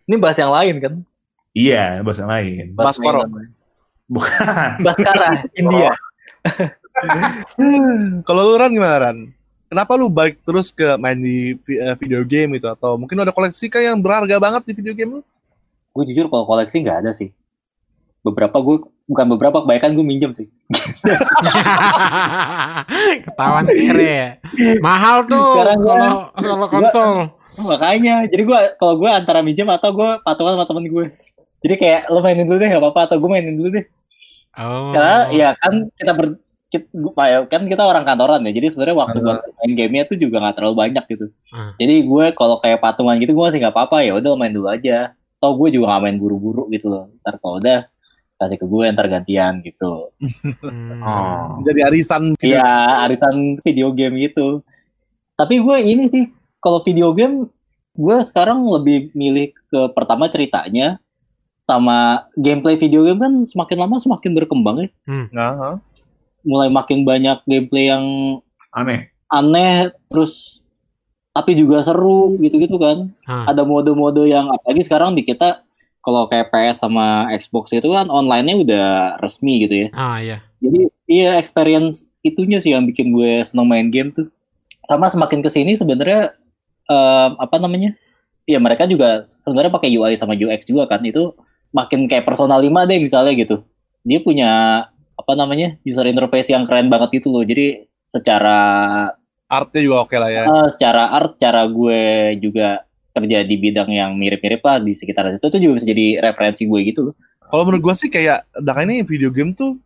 [0.03, 0.93] Ini bass yang lain kan?
[1.53, 2.73] Iya, bahasa lain.
[2.73, 3.29] Bass Koro.
[4.09, 4.69] Bukan.
[4.81, 5.93] Bass Kara, India.
[8.27, 9.17] Kalau lu Ran gimana Ran?
[9.73, 13.33] Kenapa lu balik terus ke main di eh, video game itu atau mungkin lu ada
[13.33, 15.21] koleksi kah yang berharga banget di video game lu?
[15.89, 17.33] Gue jujur kalau koleksi nggak ada sih.
[18.21, 20.45] Beberapa gue, bukan beberapa, kebanyakan gue minjem sih.
[23.25, 24.29] Ketahuan kere ya.
[24.77, 27.09] Mahal tuh Sekarang gua- kalau kalau konsol.
[27.57, 31.05] Makanya, jadi gue kalau gue antara minjem atau gue patungan sama temen gue.
[31.65, 33.85] Jadi kayak lo mainin dulu deh nggak apa-apa atau gue mainin dulu deh.
[34.53, 34.93] Oh.
[34.93, 36.37] Karena ya kan kita ber
[36.73, 38.51] kita, kan kita orang kantoran ya.
[38.57, 41.25] Jadi sebenarnya waktu buat main gamenya tuh juga nggak terlalu banyak gitu.
[41.53, 41.77] Hmm.
[41.77, 45.13] Jadi gue kalau kayak patungan gitu gue masih nggak apa-apa ya udah main dulu aja.
[45.37, 47.13] Tau gue juga nggak main buru-buru gitu loh.
[47.21, 47.85] Ntar kalau udah
[48.41, 50.09] kasih ke gue ntar gantian gitu.
[50.65, 50.99] Hmm.
[51.05, 51.61] Oh.
[51.61, 52.73] Jadi arisan video Iya,
[53.05, 54.65] arisan video game gitu.
[55.37, 57.49] Tapi gue ini sih, kalau video game,
[57.93, 61.01] gue sekarang lebih milih ke pertama ceritanya,
[61.63, 64.89] sama gameplay video game kan semakin lama semakin berkembang ya.
[65.31, 65.71] Nah, ha?
[66.43, 68.03] Mulai makin banyak gameplay yang
[68.75, 69.09] Aneh.
[69.31, 70.63] aneh, terus
[71.33, 73.09] tapi juga seru gitu-gitu kan.
[73.25, 73.49] Hah.
[73.49, 75.65] Ada mode-mode yang apalagi sekarang di kita
[76.03, 78.87] kalau kayak PS sama Xbox itu kan online-nya udah
[79.23, 79.89] resmi gitu ya.
[79.97, 80.37] Ah iya.
[80.59, 84.27] Jadi iya experience itunya sih yang bikin gue seneng main game tuh.
[84.83, 86.35] Sama semakin ke sini sebenarnya
[86.91, 87.95] em, apa namanya?
[88.43, 91.31] Ya mereka juga sebenarnya pakai UI sama UX juga kan itu
[91.71, 93.63] makin kayak Persona 5 deh misalnya gitu.
[94.03, 94.51] Dia punya
[95.23, 97.47] apa namanya user interface yang keren banget itu loh.
[97.47, 98.59] Jadi secara
[99.47, 100.43] artnya juga oke lah ya.
[100.43, 102.01] eh, secara art, secara gue
[102.43, 106.67] juga kerja di bidang yang mirip-mirip lah di sekitar situ itu juga bisa jadi referensi
[106.67, 107.15] gue gitu loh.
[107.47, 109.77] Kalau menurut gua sih kayak dah ini video game tuh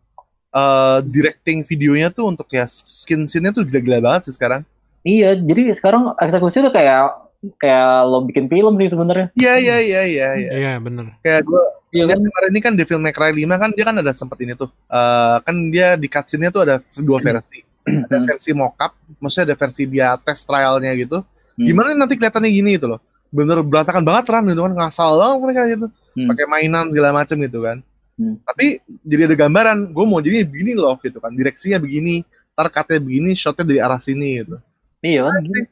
[0.48, 4.64] eh directing videonya tuh untuk ya skin scene-nya tuh gila-gila banget sih sekarang.
[5.04, 7.27] Iya, jadi sekarang eksekusi tuh kayak
[7.58, 9.30] kayak lo bikin film sih sebenarnya.
[9.38, 10.50] Iya iya iya iya iya.
[10.50, 11.14] Iya bener.
[11.22, 14.12] Kayak gua Iya lihat kemarin ini kan Devil May Cry 5 kan dia kan ada
[14.12, 14.68] sempat ini tuh.
[14.92, 17.64] eh kan dia di cutscene-nya tuh ada dua versi.
[17.88, 21.24] Ada versi mockup, maksudnya ada versi dia test trialnya gitu.
[21.56, 21.64] Hmm.
[21.64, 23.00] Gimana nanti kelihatannya gini itu loh.
[23.32, 25.86] Bener berantakan banget ran gitu kan ngasal banget mereka gitu.
[26.12, 26.28] Hmm.
[26.28, 27.80] Pakai mainan segala macem gitu kan.
[28.20, 28.36] Hmm.
[28.44, 31.32] Tapi jadi ada gambaran, gue mau jadi begini loh gitu kan.
[31.32, 32.20] Direksinya begini,
[32.52, 34.60] ntar cutnya begini, shotnya dari arah sini gitu.
[35.00, 35.40] Iya kan?
[35.48, 35.64] Sih.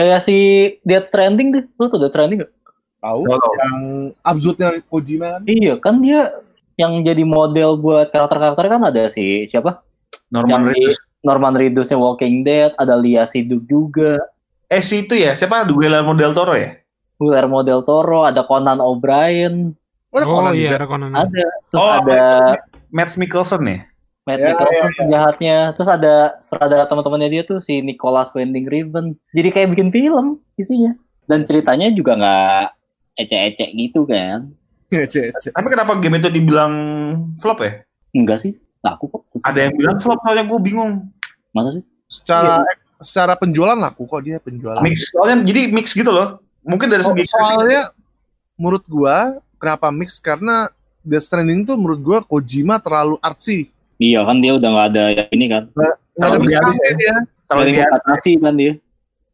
[0.00, 0.36] Kayak si
[0.80, 2.52] Death Stranding tuh, lo tuh Death Stranding gak?
[3.04, 3.52] Tahu Tahu, tahu.
[3.60, 3.76] yang
[4.24, 5.42] absurdnya Kojima kan?
[5.44, 6.40] Iya kan dia
[6.80, 9.84] yang jadi model buat karakter-karakter kan ada si siapa?
[10.32, 10.96] Norman Yang Reedus.
[11.20, 14.16] Norman Reedus-nya Walking Dead, ada Lia Siduk juga,
[14.70, 15.66] Eh si itu ya, siapa?
[15.68, 16.78] Guillermo del Toro ya?
[17.20, 19.76] Guillermo del Toro, ada Conan O'Brien,
[20.08, 20.76] Oh, ada Oh Conan iya juga.
[20.80, 21.10] ada Conan.
[21.12, 22.22] ada, terus Oh, ada
[22.88, 23.78] Matt Mikkelsen ya?
[24.28, 24.98] Matt Mikkelsen ya, ya.
[25.00, 26.14] penjahatnya, terus ada
[26.60, 29.16] ada teman-temannya dia tuh si Nicholas Winding Refn.
[29.32, 30.92] Jadi kayak bikin film isinya.
[31.24, 32.64] Dan ceritanya juga nggak
[33.16, 34.52] ecek-ecek gitu kan.
[34.90, 35.52] Cek, cek.
[35.54, 36.74] Tapi kenapa game itu dibilang
[37.38, 37.86] flop ya?
[38.10, 39.22] Enggak sih, laku kok.
[39.46, 40.92] Ada yang bilang flop, soalnya gue bingung.
[41.54, 41.84] Masa sih?
[42.10, 42.66] Secara
[43.00, 44.82] secara penjualan laku kok dia penjualan.
[44.84, 46.42] Mix, soalnya jadi mix gitu loh.
[46.60, 47.88] Mungkin dari Oh, segi soalnya
[48.60, 50.68] menurut gua kenapa mix karena
[51.00, 53.72] Death Stranding tuh menurut gua Kojima terlalu artsy.
[54.00, 55.64] Iya kan dia udah nggak ada yang ini kan.
[55.76, 56.90] Nggak ada dihalus ya.
[56.96, 57.16] dia.
[57.44, 58.72] kalau dia adaptasi kan dia.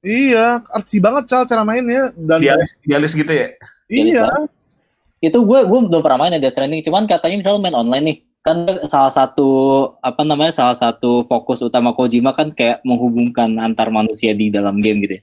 [0.07, 3.55] Iya, artsy banget cal cara mainnya dan dialis, dialis gitu ya.
[3.91, 4.27] iya.
[5.19, 8.19] Itu gue gue belum pernah main ya Death Stranding, cuman katanya misalnya main online nih,
[8.47, 9.49] kan salah satu
[9.99, 15.03] apa namanya salah satu fokus utama Kojima kan kayak menghubungkan antar manusia di dalam game
[15.03, 15.23] gitu ya.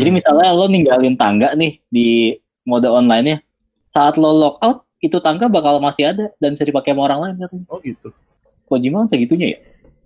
[0.00, 0.16] Jadi Hmm.
[0.16, 2.32] misalnya lo ninggalin tangga nih di
[2.64, 3.44] mode online-nya,
[3.84, 7.66] saat lo lockout itu tangga bakal masih ada dan bisa dipakai sama orang lain katanya.
[7.68, 8.08] Oh gitu.
[8.72, 9.58] Kojima kan segitunya ya?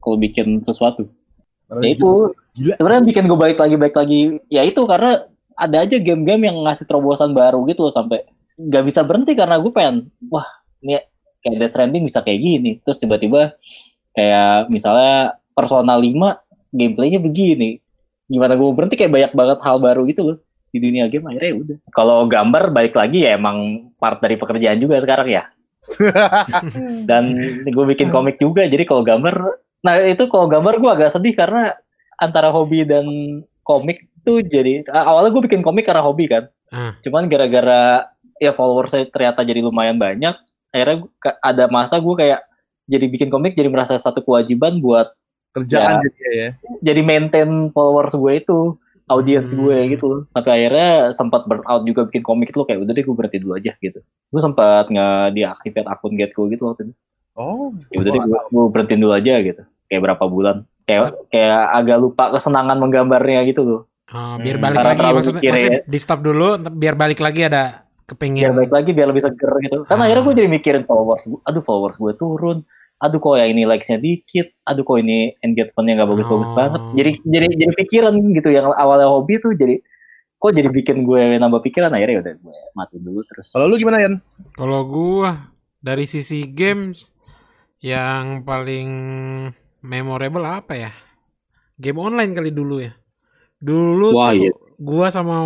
[0.03, 1.07] Kalau bikin sesuatu.
[1.71, 2.35] Karena Ya itu.
[2.57, 2.75] Gila.
[2.81, 5.29] sebenarnya bikin gue balik lagi balik lagi ya itu karena
[5.61, 8.25] ada aja game-game yang ngasih terobosan baru gitu loh sampai
[8.57, 10.49] nggak bisa berhenti karena gue pengen wah
[10.81, 10.97] ini
[11.45, 12.81] kayak Death Stranding bisa kayak gini.
[12.81, 13.61] Terus tiba-tiba
[14.17, 16.17] kayak misalnya Persona 5
[16.73, 17.77] gameplaynya begini.
[18.27, 18.97] Gimana gue berhenti?
[18.97, 20.37] Kayak banyak banget hal baru gitu loh
[20.73, 21.77] di dunia game akhirnya ya udah.
[21.93, 25.45] Kalau gambar balik lagi ya emang part dari pekerjaan juga sekarang ya
[27.11, 27.25] dan
[27.63, 29.35] gue bikin komik juga jadi kalau gambar
[29.81, 31.77] nah itu kalau gambar gue agak sedih karena
[32.19, 33.07] antara hobi dan
[33.63, 36.99] komik tuh jadi awalnya gue bikin komik karena hobi kan Ah.
[36.99, 38.11] cuman gara-gara
[38.43, 40.35] ya followersnya ternyata jadi lumayan banyak
[40.75, 41.07] akhirnya
[41.39, 42.43] ada masa gue kayak
[42.91, 45.15] jadi bikin komik jadi merasa satu kewajiban buat
[45.55, 46.11] Kerjaan Ya.
[46.11, 46.49] jadi ya.
[46.83, 48.75] jadi maintain followers gue itu
[49.07, 49.59] audiens Hmm.
[49.61, 50.21] gue gitu loh.
[50.29, 53.55] sampai akhirnya sempat burn out juga bikin komik itu kayak udah deh gue berhenti dulu
[53.55, 56.95] aja gitu gue sempat nge deactivate akun Getco gitu waktu itu
[57.33, 61.55] Oh, ya udah deh gue, gue berhenti dulu aja gitu kayak berapa bulan kayak kayak
[61.73, 64.65] agak lupa kesenangan menggambarnya gitu loh Oh, biar Hmm.
[64.65, 65.53] balik Karena lagi maksudnya, mikir ya.
[65.53, 67.63] maksudnya di stop dulu biar balik lagi ada
[68.05, 70.07] kepingin biar baik lagi biar lebih seger gitu kan Ah.
[70.07, 72.63] akhirnya gue jadi mikirin followers gue aduh followers gue turun
[72.97, 76.57] aduh kok yang ini likes-nya dikit aduh kok ini engagement-nya nggak bagus-bagus Oh.
[76.57, 79.79] banget jadi jadi jadi pikiran gitu yang awalnya hobi tuh jadi
[80.37, 84.01] kok jadi bikin gue nambah pikiran akhirnya udah gue mati dulu terus Kalau lu gimana
[84.01, 84.15] Yan?
[84.57, 87.13] Kalau gua dari sisi games
[87.81, 88.89] yang paling
[89.81, 90.93] memorable apa ya?
[91.77, 92.97] Game online kali dulu ya.
[93.61, 94.53] Dulu Wah, tuh iya.
[94.77, 95.37] gua sama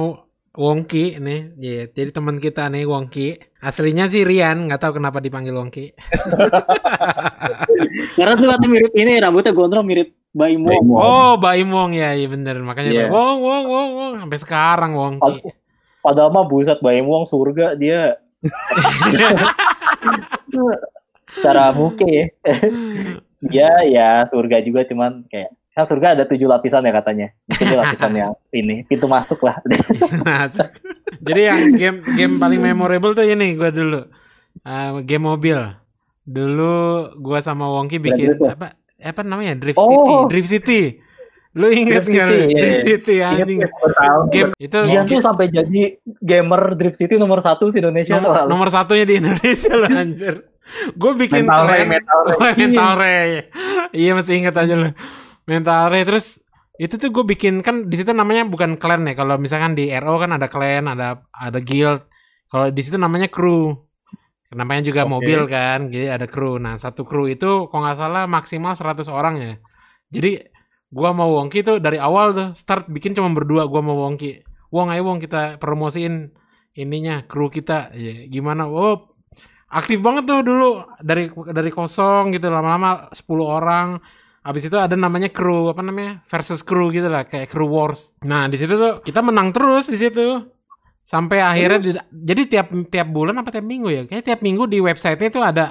[0.51, 3.39] Wongki nih, ya, jadi teman kita nih Wongki.
[3.59, 5.95] Aslinya sih Rian, nggak tahu kenapa dipanggil Wongki.
[8.19, 12.59] karena tuh katanya mirip ini rambutnya gondrong mirip Baimo Oh, Baim Wong ya, iya bener.
[12.59, 13.07] Makanya Iya.
[13.09, 15.43] Wong, Wong, Wong, Wong sampai sekarang Wongki.
[16.01, 18.17] padahal mah buset Baimo surga dia
[21.31, 22.27] secara muke ya
[23.45, 28.13] dia ya surga juga cuman kayak kan surga ada tujuh lapisan ya katanya itu lapisan
[28.13, 29.57] yang ini pintu masuk lah
[31.21, 34.01] Jadi yang game game paling memorable tuh ini gua dulu.
[34.63, 35.59] Eh, game mobil.
[36.25, 36.75] Dulu
[37.19, 38.55] gua sama Wongki bikin ya?
[38.55, 39.59] apa apa namanya?
[39.59, 39.91] Drift Oh.
[39.91, 40.15] City.
[40.31, 40.83] Drift City.
[41.51, 42.15] Lu inget Drift?
[42.15, 42.37] City, lu?
[42.39, 42.87] iya, Drift iya.
[42.87, 43.59] City anjing.
[44.31, 45.83] Game itu Dia tuh sampai jadi
[46.23, 50.35] gamer Drift City nomor satu di Indonesia nomor, nomor satunya di Indonesia loh anjir.
[50.95, 51.91] Gue bikin Mental Ray, keren.
[51.91, 52.55] Mental Ray.
[52.63, 53.31] Mental Ray.
[53.91, 54.93] Iya masih inget aja loh.
[55.51, 56.39] Mental Ray terus
[56.79, 59.19] itu tuh gue bikin kan di situ namanya bukan clan ya.
[59.19, 62.07] Kalau misalkan di RO kan ada clan, ada ada guild.
[62.47, 63.75] Kalau di situ namanya crew.
[64.51, 65.11] Namanya juga Oke.
[65.15, 66.59] mobil kan, jadi ada crew.
[66.59, 69.55] Nah, satu crew itu kalau nggak salah maksimal 100 orang ya.
[70.11, 70.43] Jadi
[70.91, 74.43] gua mau Wongki tuh dari awal tuh start bikin cuma berdua gua mau Wongki.
[74.75, 76.35] Wong ayo Wong kita promosiin
[76.75, 77.95] ininya kru kita.
[77.95, 78.67] Ya, gimana?
[78.67, 79.15] Oh,
[79.71, 84.01] aktif banget tuh dulu dari dari kosong gitu lama-lama 10 orang.
[84.41, 86.25] Habis itu ada namanya kru apa namanya?
[86.25, 88.17] versus kru gitu lah kayak crew wars.
[88.25, 90.41] Nah, di situ tuh kita menang terus di situ.
[91.05, 94.03] Sampai akhirnya di- jadi tiap tiap bulan apa tiap minggu ya?
[94.09, 95.67] Kayak tiap minggu di website-nya tuh ada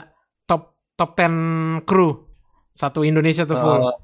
[0.45, 2.30] top top 10 kru
[2.70, 3.82] satu Indonesia tuh full.
[3.89, 3.95] Oh.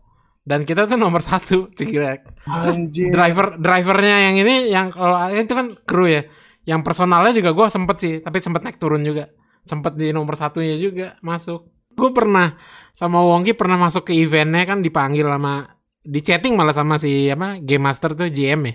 [0.46, 2.46] Dan kita tuh nomor satu, Cigrek.
[2.46, 3.10] Anjir.
[3.10, 6.22] Driver drivernya yang ini yang kalau itu kan kru ya.
[6.66, 9.30] Yang personalnya juga gue sempet sih, tapi sempet naik turun juga.
[9.66, 11.66] Sempet di nomor satunya juga masuk.
[11.94, 12.54] Gue pernah
[12.96, 15.68] sama Wongki pernah masuk ke eventnya kan dipanggil sama
[16.00, 18.74] di chatting malah sama si apa game master tuh GM ya.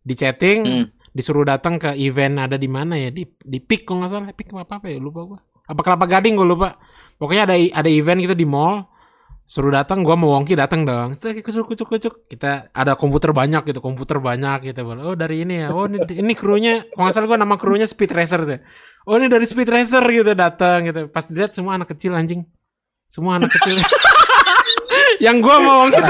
[0.00, 0.86] Di chatting Hmm.
[1.12, 4.32] disuruh datang ke event ada di mana ya di di Peak kok nggak salah.
[4.32, 5.40] Peak apa apa ya lupa gua.
[5.68, 6.80] Apa Kelapa Gading gue lupa.
[7.20, 8.88] Pokoknya ada ada event gitu di mall
[9.44, 11.18] suruh datang gua mau Wongki datang dong.
[11.18, 12.14] Kucuk kucuk kucuk.
[12.30, 14.86] Kita ada komputer banyak gitu komputer banyak gitu.
[14.86, 15.74] Oh dari ini ya.
[15.74, 18.62] Oh ini, ini krunya kalau nggak salah gua nama krunya Speed Racer tuh.
[19.10, 21.10] Oh ini dari Speed Racer gitu datang gitu.
[21.10, 22.46] Pas dilihat semua anak kecil anjing
[23.10, 23.74] semua anak kecil.
[25.24, 26.00] Yang gua mau tuh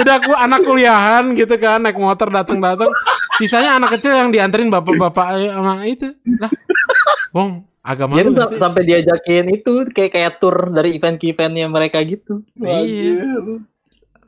[0.00, 2.90] udah gua anak kuliahan gitu kan naik motor datang datang
[3.38, 6.08] sisanya anak kecil yang dianterin bapak-bapak eh, sama itu.
[6.40, 6.50] Lah
[7.30, 11.16] Wong agak Dia malu tuh nggak sam- sampai diajakin itu kayak kayak tour dari event
[11.16, 12.44] ke eventnya mereka gitu.
[12.60, 13.24] Iya.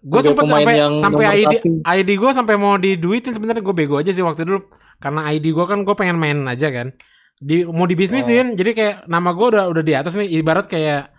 [0.03, 1.69] gue sempet sampai yang sampai ID satu.
[1.87, 3.63] ID gue sampai mau diduitin sebenarnya.
[3.63, 4.61] Gue bego aja sih waktu dulu.
[4.99, 6.91] Karena ID gue kan gue pengen main aja kan.
[7.39, 10.31] Di mau dibisnisin jadi kayak nama gue udah udah di atas nih.
[10.43, 11.13] Ibarat kayak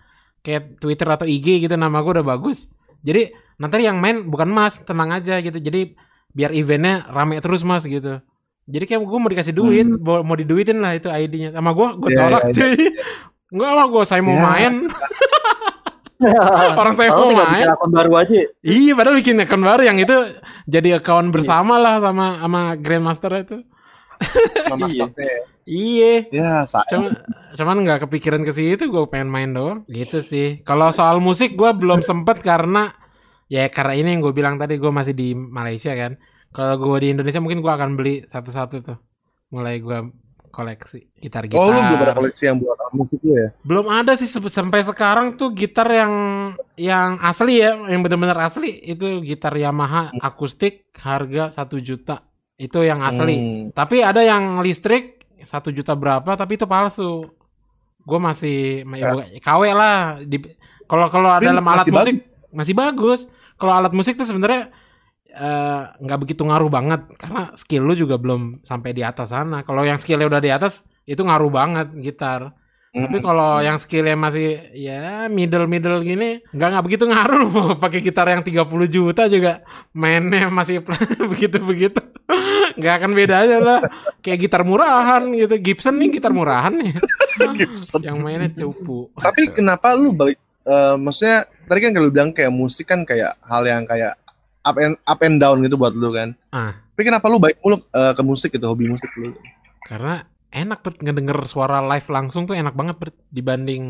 [0.44, 2.68] kayak Twitter atau IG gitu nama gue udah bagus
[3.00, 5.96] jadi nanti yang main bukan mas tenang aja gitu jadi
[6.30, 8.20] biar eventnya rame terus mas gitu
[8.64, 12.08] jadi kayak gue mau dikasih duit mau mau diduitin lah itu ID-nya sama gue gue
[12.10, 12.74] Iya, tolak iya, cuy
[13.54, 14.42] Enggak lah gue saya mau Ya.
[14.42, 14.74] main
[16.74, 17.60] Orang saya mau main.
[17.60, 18.34] bikin akun baru aja.
[18.62, 20.16] Iya, padahal bikin account baru yang itu
[20.64, 23.56] jadi account bersama lah sama sama Grandmaster itu.
[24.72, 24.94] Sama Iya.
[25.06, 25.36] stoknya.
[25.64, 26.12] Iya.
[26.28, 26.84] Ya, saya.
[26.90, 27.08] Cuma
[27.54, 29.82] cuman nggak kepikiran ke situ, gue pengen main doang.
[29.88, 30.60] Gitu sih.
[30.62, 32.92] Kalau soal musik gue belum sempet karena
[33.48, 36.20] ya karena ini yang gue bilang tadi gue masih di Malaysia kan.
[36.54, 38.98] Kalau gue di Indonesia mungkin gue akan beli satu-satu tuh.
[39.50, 39.98] Mulai gue
[40.54, 41.58] koleksi gitar-gitar.
[41.58, 43.50] Oh lu belum ada koleksi yang buat musik ya?
[43.66, 46.12] Belum ada sih sampai sekarang tuh gitar yang
[46.78, 52.22] yang asli ya, yang benar-benar asli itu gitar Yamaha akustik harga satu juta.
[52.54, 53.36] Itu yang asli.
[53.36, 53.62] Hmm.
[53.74, 57.26] Tapi ada yang listrik satu juta berapa tapi itu palsu.
[58.04, 60.40] Gue masih ya, KW lah di
[60.84, 62.26] kalau kalau dalam alat masih musik bagus.
[62.52, 63.20] masih bagus.
[63.56, 64.70] Kalau alat musik tuh sebenarnya
[65.30, 69.64] eh, nggak begitu ngaruh banget karena skill lu juga belum sampai di atas sana.
[69.64, 72.52] Kalau yang skillnya udah di atas itu ngaruh banget gitar.
[72.94, 73.26] Tapi Hmm.
[73.26, 77.98] kalau yang skillnya masih ya middle middle gini nggak nggak begitu ngaruh lu mau pakai
[77.98, 80.78] gitar yang 30 juta juga mainnya masih
[81.34, 81.98] begitu begitu
[82.74, 83.80] nggak akan beda aja lah
[84.22, 86.94] kayak gitar murahan gitu Gibson nih gitar murahan nih
[87.58, 87.98] Gibson.
[87.98, 92.86] yang mainnya cupu Tapi kenapa lu balik eh, maksudnya tadi kan kalau bilang kayak musik
[92.86, 94.14] kan kayak hal yang kayak
[94.62, 96.32] up and up and down gitu buat lu kan.
[96.48, 96.78] Ah.
[96.94, 99.34] Tapi kenapa lu balik mulu eh, ke musik gitu, hobi musik lu?
[99.84, 100.24] karena
[100.54, 103.16] enak Bert ngedenger suara live langsung tuh enak banget Bert.
[103.34, 103.84] dibanding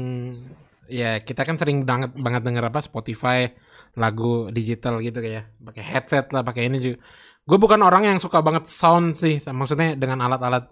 [0.89, 3.49] ya kita kan sering banget banget denger apa Spotify
[3.95, 6.99] lagu digital gitu kayak pakai headset lah pakai ini juga.
[7.45, 10.67] Gue bukan orang yang suka banget sound sih maksudnya dengan alat-alat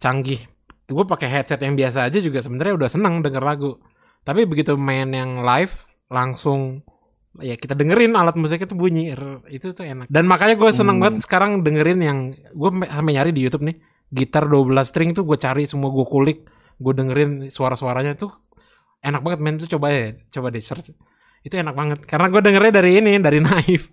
[0.00, 0.40] canggih.
[0.88, 3.76] Gue pakai headset yang biasa aja juga sebenarnya udah seneng denger lagu.
[4.24, 5.72] Tapi begitu main yang live
[6.10, 6.80] langsung
[7.36, 10.08] ya kita dengerin alat musik itu bunyi er, itu tuh enak.
[10.08, 11.04] Dan makanya gue seneng Hmm.
[11.04, 13.76] banget sekarang dengerin yang gue sampai nyari di YouTube nih
[14.08, 16.46] gitar 12 string tuh gue cari semua gue kulik
[16.76, 18.14] gue dengerin suara-suaranya.
[18.14, 18.30] Tuh
[19.00, 19.56] enak banget men.
[19.56, 20.92] Tuh coba ya coba deh search.
[21.40, 21.98] Itu enak banget.
[22.04, 23.90] Karena gue dengernya dari ini dari Naif.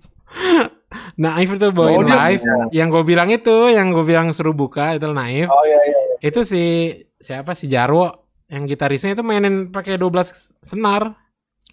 [1.15, 2.41] Naif itu bawain Oh, live
[2.71, 5.47] yang gue bilang itu yang gue bilang suruh buka itu Naif.
[5.49, 5.99] Oh iya iya.
[6.23, 6.63] itu si
[7.17, 7.51] siapa?
[7.53, 8.07] Si Jarwo
[8.47, 10.29] yang gitarisnya itu mainin pakai 12
[10.61, 11.17] senar.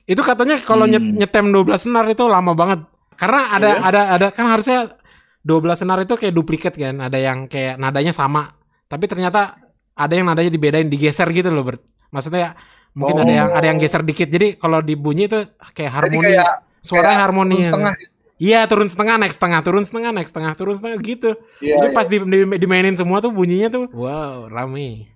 [0.04, 1.06] Itu katanya kalau Hmm.
[1.12, 2.80] nyetem 12 senar itu lama banget.
[3.14, 3.80] Karena ada Oh, ya?
[3.84, 4.96] ada ada kan harusnya
[5.40, 8.52] 12 senar itu kayak duplikat kan ada yang kayak nadanya sama
[8.86, 9.56] tapi ternyata
[9.94, 11.80] ada yang nadanya dibedain digeser gitu loh Bert.
[12.10, 12.56] maksudnya
[12.92, 13.36] mungkin ada Oh.
[13.38, 15.38] yang ada yang geser dikit jadi kalau dibunyi itu
[15.72, 16.50] kayak Jadi harmoni kayak
[16.82, 17.92] suaranya kayak harmoni turun setengah.
[18.36, 21.30] iya turun setengah naik setengah turun setengah naik setengah turun setengah gitu
[21.60, 21.96] Iya, jadi iya.
[21.96, 25.08] pas di, di- dimainin semua tuh bunyinya tuh wow rame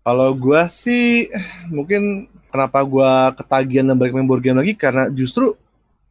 [0.00, 1.28] Kalau gua sih
[1.68, 2.02] mungkin
[2.48, 5.52] kenapa gua ketagihan dan balik main board game lagi karena justru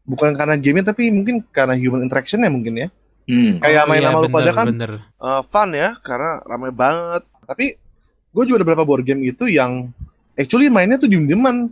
[0.05, 2.87] bukan karena gamenya tapi mungkin karena human interaction ya mungkin ya.
[3.27, 3.59] Hmm.
[3.59, 4.91] Kayak main iya, sama lu pada kan bener.
[5.03, 7.23] eh, fun ya karena ramai banget.
[7.43, 7.75] Tapi
[8.31, 9.91] gue juga ada beberapa board game itu yang
[10.39, 11.67] actually mainnya tuh diem-dieman.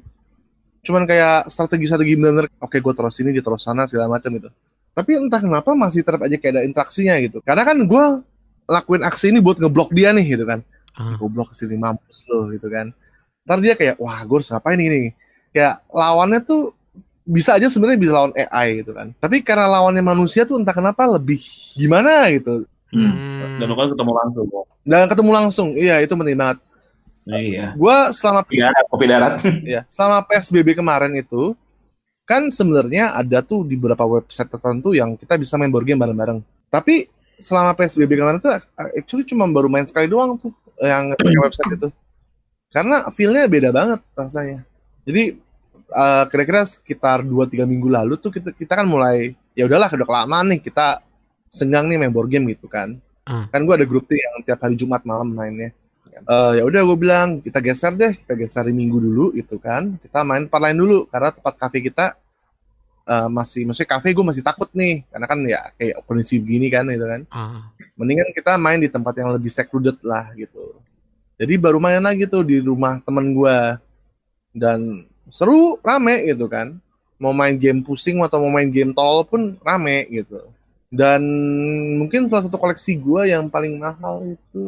[0.86, 4.51] Cuman kayak strategi-strategi bener-bener oke gue terus sini dia terus sana segala macam gitu.
[4.95, 7.39] Tapi entah kenapa masih tetap aja kayak ada interaksinya gitu.
[7.39, 8.06] Karena kan gue
[8.68, 10.60] lakuin aksi ini buat ngeblok dia nih gitu kan.
[10.95, 11.16] Ah.
[11.20, 12.91] Goblok ke sini mampus lo gitu kan.
[13.47, 15.12] Ntar dia kayak wah gue harus ngapain ini.
[15.56, 16.76] Kayak lawannya tuh
[17.26, 19.11] bisa aja sebenarnya bisa lawan AI gitu kan.
[19.17, 21.41] Tapi karena lawannya manusia tuh entah kenapa lebih
[21.73, 22.69] gimana gitu.
[22.93, 23.11] Hmm.
[23.11, 23.57] Hmm.
[23.59, 24.65] Dan lu kan ketemu langsung kok.
[24.86, 26.57] Dan ketemu langsung, iya itu penting banget.
[27.26, 27.73] Iya.
[27.73, 29.34] Gua selama Kopi darat, kopi darat.
[29.65, 31.57] ya selama PSBB kemarin itu
[32.30, 36.45] kan sebenarnya ada tuh di beberapa website tertentu yang kita bisa main board game bareng-bareng.
[36.69, 37.09] Tapi
[37.41, 38.53] selama PSBB kemarin tuh
[38.93, 41.89] actually cuma baru main sekali doang tuh yang pakai website itu.
[42.69, 44.61] Karena feel-nya beda banget rasanya.
[45.05, 45.38] Jadi
[45.95, 50.51] eh, kira-kira sekitar 2-3 minggu lalu tuh kita kita kan mulai ya udahlah udah kelamaan
[50.51, 50.99] nih kita
[51.47, 52.99] senggang nih main board game gitu kan.
[53.25, 53.47] Ah.
[53.49, 55.71] Kan gua ada grup tuh yang tiap hari Jumat malam mainnya.
[56.23, 59.99] Eh ya udah gue bilang kita geser deh, kita geser di minggu dulu gitu kan.
[59.99, 62.15] Kita main tempat lain dulu karena tempat kafe kita
[63.05, 66.87] eh, masih maksudnya kafe gue masih takut nih karena kan ya kayak kondisi begini kan
[66.87, 67.21] gitu kan.
[67.31, 67.67] Ah.
[67.99, 70.79] Mendingan kita main di tempat yang lebih secluded lah gitu.
[71.35, 73.75] Jadi baru main lagi tuh di rumah temen gua
[74.55, 76.78] dan seru rame gitu kan.
[77.15, 80.41] Mau main game pusing atau mau main game tol pun rame gitu.
[80.88, 81.21] Dan
[81.97, 84.65] mungkin salah satu koleksi gua yang paling mahal itu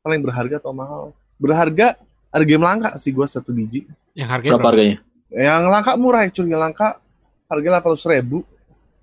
[0.00, 1.02] paling berharga atau mahal
[1.36, 1.96] berharga
[2.28, 4.96] ada game langka sih gua satu biji Yang harganya Berapa harganya?
[5.30, 6.98] yang langka murah actually yang langka
[7.46, 8.38] harga delapan ribu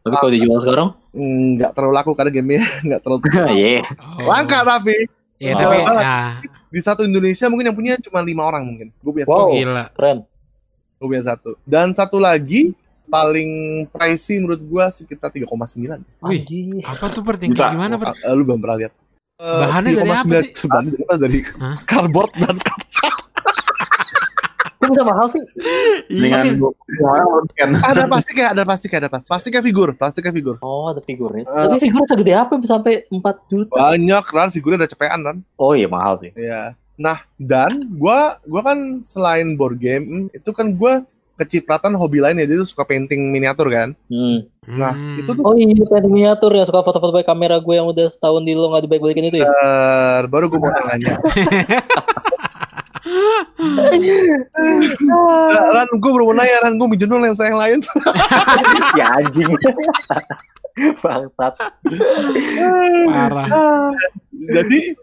[0.03, 0.87] Tapi kalau dijual sekarang?
[1.17, 3.19] nggak terlalu laku karena gamenya nggak terlalu
[3.57, 3.81] Iya.
[3.97, 4.27] Oh.
[4.27, 4.95] langka tapi
[5.37, 5.59] Ya Oh.
[5.59, 9.53] tapi ya di satu Indonesia mungkin yang punya cuma lima orang mungkin gue punya Wow.
[9.53, 9.85] gila.
[9.93, 10.17] Keren.
[10.97, 12.73] Gue punya satu dan satu lagi
[13.05, 13.49] paling
[13.87, 15.47] pricey menurut gua sekitar 3,9
[16.21, 17.71] Wih, apa tuh per tingkat Juta.
[17.71, 18.17] gimana per?
[18.17, 18.93] Ah, lu belum pernah lihat
[19.37, 20.67] Eh, Bahannya dari apa 3,9 sih?
[20.67, 21.15] Bahannya dari apa?
[21.15, 21.77] dari Hah?
[21.83, 22.55] cardboard dan
[24.77, 25.41] Kok bisa mahal sih?
[26.07, 26.53] Dengan Iya.
[26.55, 27.13] gua- gua
[27.51, 27.69] kan.
[27.75, 31.43] ada plastiknya ada plastiknya ada plastik plastiknya figur plastiknya figur Oh, ada figurnya.
[31.43, 31.65] Eh.
[31.65, 33.73] Tapi figur segede apa sampai 4 juta?
[33.73, 36.29] banyak kan figurnya ada cepean kan Oh iya mahal sih.
[36.33, 41.05] ya nah dan gua gua kan selain board game itu kan gua
[41.37, 43.93] kecipratan hobi lain ya dia tuh suka painting miniatur kan.
[44.09, 44.49] Hmm.
[44.65, 45.21] Nah, Hmm.
[45.21, 48.41] itu tuh Oh iya, painting miniatur ya suka foto-foto pakai kamera gue yang udah setahun
[48.41, 49.47] di lo nggak dibaik-baikin itu ya.
[49.47, 51.13] eh, baru gue mau nanya.
[55.05, 57.79] Nah, Ran, gue baru mau nanya, Ran, gue minjem dong lensa yang lain.
[58.99, 59.47] ya anjing.
[60.97, 61.53] Bangsat.
[63.07, 63.47] Parah.
[64.33, 64.93] Jadi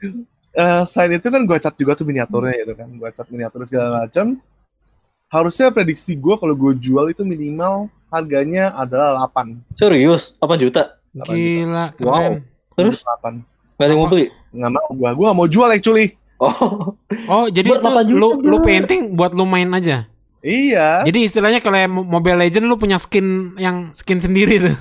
[0.55, 4.07] eh selain itu kan gue cat juga tuh miniaturnya gitu kan, gue cat miniatur segala
[4.07, 4.39] macam.
[5.27, 9.59] Harusnya prediksi gue kalau gue jual itu minimal harganya adalah 8.
[9.75, 10.39] Serius?
[10.39, 10.95] 8 juta?
[11.11, 11.35] 8 juta.
[11.35, 12.15] Gila, Wow.
[12.15, 12.33] keren.
[12.75, 12.97] Terus?
[13.03, 13.43] 8.
[13.75, 14.27] Gak ada yang mau beli?
[14.55, 16.09] Nggak mau gue, gue nggak mau jual actually.
[16.39, 16.95] Oh,
[17.27, 20.07] Oh, jadi itu 8 juta lu lu painting buat lu main aja.
[20.45, 24.77] Iya, Jadi istilahnya kalau yang Mobile Legend lu punya skin yang skin sendiri tuh.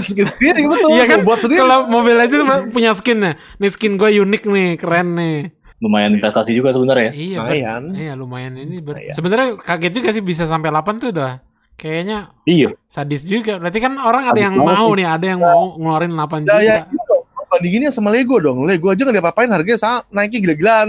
[0.00, 0.90] Skin sendiri betul.
[0.90, 1.18] Iya kan?
[1.18, 1.60] Gua buat sendiri.
[1.60, 3.34] Kalau Mobile Legend punya skin nih.
[3.56, 5.38] Nih skin gue unik nih, keren nih.
[5.76, 7.12] lumayan investasi juga sebenarnya.
[7.12, 7.82] Iya, ber- Lumayan.
[7.92, 8.80] Iya, lumayan ini.
[8.80, 9.12] ber- Lumayan.
[9.12, 11.44] Sebenarnya kaget juga sih bisa sampai 8 tuh udah.
[11.74, 12.72] Kayaknya Iya.
[12.84, 13.58] sadis juga.
[13.58, 14.96] Berarti kan orang ada Sadis yang mau sih.
[14.96, 16.56] nih, ada yang mau ngeluarin 8 Ya, juta.
[16.56, 17.22] ya, gitu dong.
[17.46, 18.64] bandinginnya sama Lego dong.
[18.64, 20.88] Lego aja nggak diapa-apain harganya sama, naiknya gila-gilaan.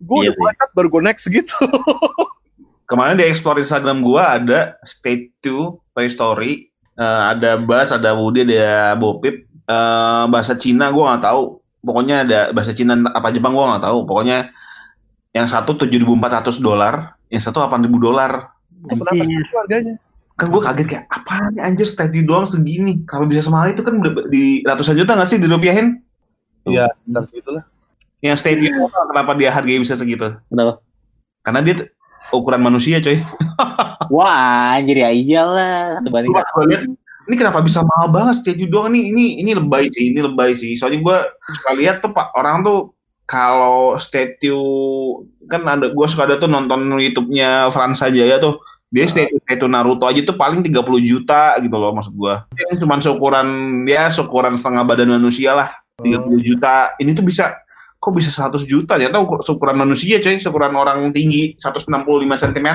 [0.00, 1.56] Gue Iya udah mulai cat baru gue next gitu.
[2.86, 6.69] Kemarin di explore Instagram gua ada State 2 Toy Story,
[7.00, 9.48] Eh, ada Bas, ada Woody, ada Bopip.
[9.48, 11.64] Eh, bahasa Cina gua nggak tahu.
[11.80, 14.04] Pokoknya ada bahasa Cina apa Jepang gua nggak tahu.
[14.04, 14.52] Pokoknya
[15.32, 18.52] yang satu 7.400 dolar, yang satu 8.000 dolar.
[18.84, 19.96] Berapa sih itu harganya?
[20.36, 23.00] Kan gua kaget kayak apa nih anjir 2 doang segini.
[23.08, 26.04] Kalau bisa semahal itu kan udah di ratusan juta nggak sih dirupiahin?
[26.68, 27.64] Iya, sekitar segitulah.
[28.20, 28.76] Yang State 2
[29.08, 30.36] kenapa dia harganya bisa segitu?
[30.52, 30.84] Kenapa?
[31.40, 31.88] Karena dia
[32.32, 33.22] ukuran manusia coy.
[34.14, 36.00] Wah, anjir ya iyalah.
[36.02, 36.34] Satu banding
[37.30, 40.74] ini kenapa bisa mahal banget statue doang nih ini ini lebay sih ini lebay sih.
[40.74, 41.18] Soalnya gue
[41.54, 42.90] suka lihat tuh pak orang tuh
[43.22, 44.58] kalau statue
[45.46, 48.58] kan ada gue suka ada tuh nonton YouTube-nya Frans saja ya tuh.
[48.90, 52.98] Dia statue statue Naruto aja tuh paling 30 juta gitu loh maksud gue ini cuma
[52.98, 53.46] seukuran
[53.86, 55.70] ya seukuran setengah badan manusia lah
[56.02, 56.98] 30 juta.
[56.98, 57.54] Ini tuh bisa
[58.00, 61.84] kok bisa 100 juta ternyata ukur- seukuran manusia coy seukuran orang tinggi 165
[62.34, 62.68] cm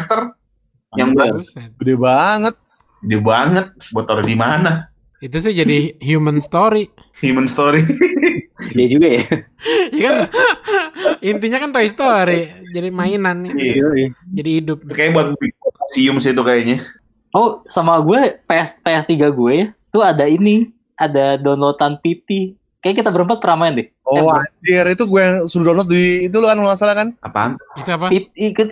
[0.95, 1.11] yang.
[1.75, 2.55] Gede banget.
[3.01, 6.87] gede banget buat taruh di mana Itu sih jadi human story.
[7.17, 7.81] human story
[8.67, 9.23] Iya juga ya.
[9.89, 10.17] Iya kan?
[11.21, 12.41] Intinya kan Toy Story.
[12.65, 13.51] Jadi mainan nih.
[13.53, 14.09] Iya.
[14.31, 14.79] Jadi hidup.
[14.87, 16.79] kayak buat museum sih itu kayaknya
[17.29, 19.67] Oh, sama gue PS PS3 gue ya.
[19.91, 22.55] Tuh ada ini, ada downloadan PT.
[22.79, 23.87] Kayak kita berempat pernah main deh.
[24.05, 26.93] Oh Eh, anjir, itu gue yang suruh download di itu lu kan kalau nggak salah
[26.93, 27.07] kan?
[27.19, 28.07] apaan Itu apa?
[28.09, 28.69] It, ikut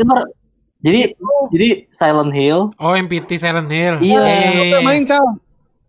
[0.80, 1.16] jadi
[1.50, 2.76] jadi Silent Hill.
[2.76, 3.98] Oh, MPT Silent Hill.
[3.98, 4.20] Iya.
[4.20, 5.26] Eh, Udah main cal.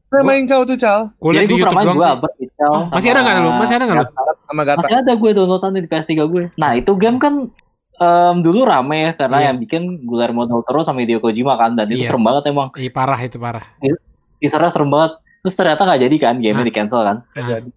[0.09, 1.11] Udah main cal tuh cal.
[1.18, 2.12] Gue liat jadi di gue YouTube main doang gue sih.
[2.14, 3.51] Albert Mitchell Oh, masih ada nggak lu?
[3.59, 4.07] Masih ada nggak lu?
[4.45, 4.78] Sama Gata.
[4.80, 6.45] Masih ada gue downloadan di PS3 gue.
[6.55, 7.34] Nah, itu game kan
[7.95, 9.47] em, dulu rame ya karena Iya.
[9.51, 12.09] yang bikin Guillermo del Toro sama Hideo Kojima kan dan itu Yes.
[12.09, 12.68] serem banget emang.
[12.74, 13.66] Ih, parah itu parah.
[14.38, 15.18] Teasernya serem banget.
[15.45, 16.64] Terus ternyata nggak jadi kan, game Hah?
[16.64, 17.16] di cancel kan.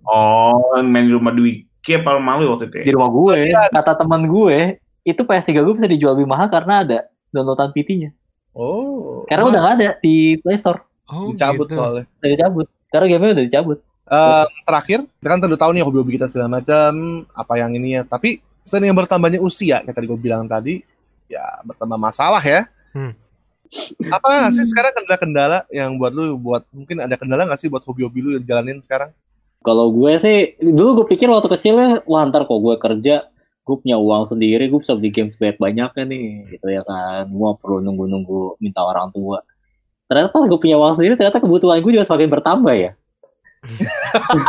[0.08, 2.96] Oh main di rumah Dwi Wiki apa malu waktu itu Di ya?
[3.00, 3.72] rumah gue, Iya.
[3.72, 6.98] kata teman gue, itu PS3 gue bisa dijual lebih mahal karena ada
[7.32, 8.12] downloadan PT-nya.
[8.52, 9.24] Oh.
[9.28, 10.84] Karena udah nggak ada di Play Store.
[11.08, 11.80] oh, Dicabut gitu.
[11.80, 12.04] soalnya.
[12.20, 12.68] Udah dicabut.
[12.92, 13.78] Karena gamenya udah dicabut.
[14.08, 16.92] Eh, terakhir, kita kan udah tahu nih hobi-hobi kita segala macam,
[17.32, 18.04] apa yang ini ya.
[18.04, 20.84] Tapi sering bertambahnya usia, kayak tadi gue bilang tadi,
[21.32, 22.68] ya bertambah masalah ya.
[22.92, 23.16] Hmm.
[24.08, 27.84] Apa nggak sih sekarang kendala-kendala yang buat lu, buat mungkin ada kendala nggak sih buat
[27.84, 29.12] hobi-hobi lu yang jalanin sekarang?
[29.60, 33.28] Kalau gue sih, dulu gue pikir waktu kecilnya, wah ntar kok gue kerja,
[33.66, 36.24] gue punya uang sendiri, gue bisa beli game sebanyak-banyaknya nih,
[36.56, 37.28] gitu ya kan.
[37.28, 39.44] Gue perlu nunggu-nunggu minta orang tua.
[40.08, 42.92] Ternyata pas gue punya uang sendiri, ternyata kebutuhan gue juga semakin bertambah ya.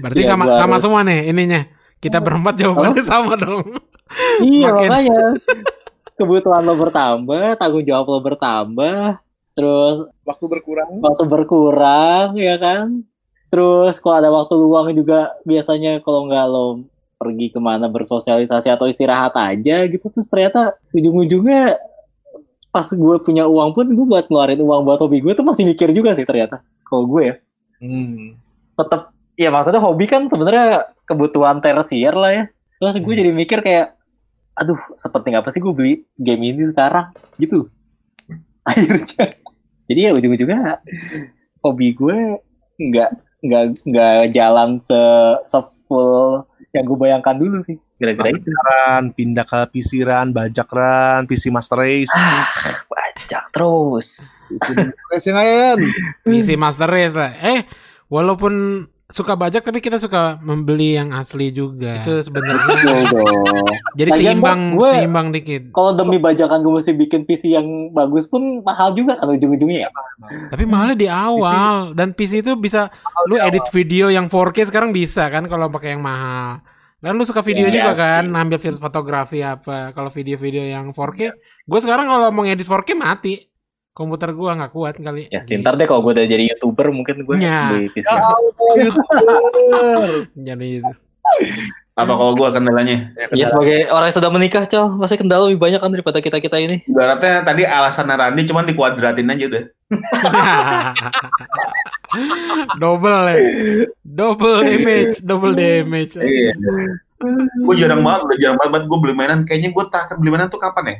[0.00, 1.60] Berarti Iya, sama gua sama harus- semua nih ininya.
[1.98, 3.66] Kita berempat jawabannya sama dong.
[4.40, 5.20] Iya Semakin- makanya.
[6.18, 9.22] Kebutuhan lo bertambah, tanggung jawab lo bertambah,
[9.54, 10.98] terus Waktu berkurang.
[10.98, 13.06] waktu berkurang, ya kan?
[13.48, 16.66] Terus kalau ada waktu luang juga biasanya kalau nggak lo
[17.18, 21.78] pergi ke mana bersosialisasi atau istirahat aja gitu, terus ternyata ujung-ujungnya
[22.68, 25.90] pas gue punya uang pun gue buat ngeluarin uang buat hobi gue tuh masih mikir
[25.90, 26.62] juga sih ternyata.
[26.84, 27.34] Kalau gue ya,
[27.78, 28.34] Hmm.
[28.74, 32.44] tetap ya maksudnya hobi kan sebenarnya kebutuhan tersier lah ya.
[32.78, 33.97] Terus gue jadi mikir kayak,
[34.58, 37.70] aduh sepenting apa sih gue beli game ini sekarang gitu.
[38.68, 39.32] Akhirnya,
[39.88, 40.82] jadi ya ujung-ujungnya
[41.64, 42.36] hobi gue
[42.76, 44.98] nggak nggak nggak jalan se
[45.46, 46.42] se full
[46.74, 47.78] yang gue bayangkan dulu sih.
[47.98, 48.54] Kira-kira itu.
[48.54, 52.14] Ran, pindah ke PC Ran, bajak Ran, PC Master Race.
[52.14, 52.46] Ah,
[52.86, 54.08] bajak terus.
[56.22, 57.34] PC Master Race lah.
[57.42, 57.66] Eh,
[58.06, 62.04] walaupun suka bajak tapi kita suka membeli yang asli juga.
[62.04, 62.76] Itu sebenarnya.
[63.98, 65.62] Jadi Lagian, seimbang Bang, gue- seimbang dikit.
[65.72, 69.90] Kalau demi bajakan gue mesti bikin PC yang bagus pun mahal juga kan ujung-ujungnya ya.
[70.52, 72.92] Tapi mahalnya di awal dan PC itu bisa
[73.24, 76.60] lu edit video yang 4K sekarang bisa kan kalau pakai yang mahal.
[76.98, 78.00] Dan lu suka video Iya juga sih.
[78.00, 79.94] kan, ambil video fotografi apa.
[79.94, 81.30] Kalau video-video yang 4K,
[81.64, 83.34] gue sekarang kalau mau ngedit 4K mati.
[83.98, 85.26] Komputer gua nggak kuat kali.
[85.26, 87.74] Ya sih, ntar deh kalau gue udah jadi youtuber mungkin gue Ya.
[87.74, 88.06] beli PC.
[88.06, 90.10] Ya Allah, youtuber.
[90.46, 90.92] Jadi itu.
[91.98, 93.10] Apa kalau gua kendalanya?
[93.34, 96.86] Ya sebagai orang yang sudah menikah, Cal, pasti kendala lebih banyak kan daripada kita-kita ini.
[96.86, 99.64] Ibaratnya tadi alasan Randy cuman dikuadratin aja udah.
[102.78, 103.38] double ya.
[104.06, 106.14] Double damage, double damage.
[106.14, 106.54] Iya.
[107.66, 109.42] Gue jarang banget, udah jarang banget gue beli mainan.
[109.42, 110.96] Kayaknya gue terakhir beli mainan tuh kapan ya?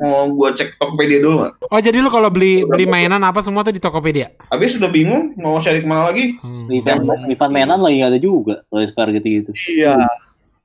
[0.00, 1.52] Mau gue cek Tokopedia dulu nggak?
[1.68, 4.32] Oh, jadi lu kalau beli beli mainan apa semua tuh di Tokopedia?
[4.48, 6.40] Habis sudah bingung mau cari ke mana lagi?
[6.40, 6.72] Hmm.
[6.72, 8.64] Event, event mainan lagi ada juga.
[8.66, 9.52] Kalau fair gitu-gitu.
[9.68, 10.00] Iya.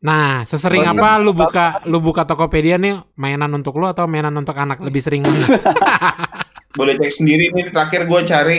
[0.06, 4.56] Nah, sesering apa lu buka lu buka Tokopedia nih mainan untuk lu atau mainan untuk
[4.56, 5.60] anak lebih sering mana?
[6.80, 7.76] Boleh cek sendiri nih.
[7.76, 8.58] Terakhir gue cari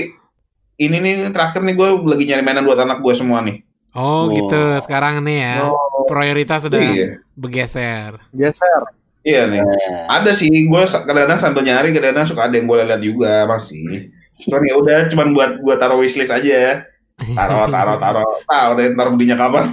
[0.77, 3.65] ini nih terakhir nih gue lagi nyari mainan buat anak gue semua nih.
[3.97, 4.31] Oh, Oh.
[4.31, 4.61] gitu.
[4.81, 5.57] Sekarang nih ya.
[6.05, 8.21] Prioritas sudah Iya, bergeser.
[8.31, 8.83] Geser.
[9.21, 9.59] iya nih.
[9.59, 14.13] Nah, Ada sih, gue kadang-kadang sambil nyari, kadang-kadang suka ada yang gue lihat juga masih.
[14.39, 16.87] Cuman ya udah, cuman buat gue taruh wishlist aja.
[17.17, 18.29] Taruh, taruh, taruh.
[18.45, 19.65] Tahu deh ntar belinya kapan.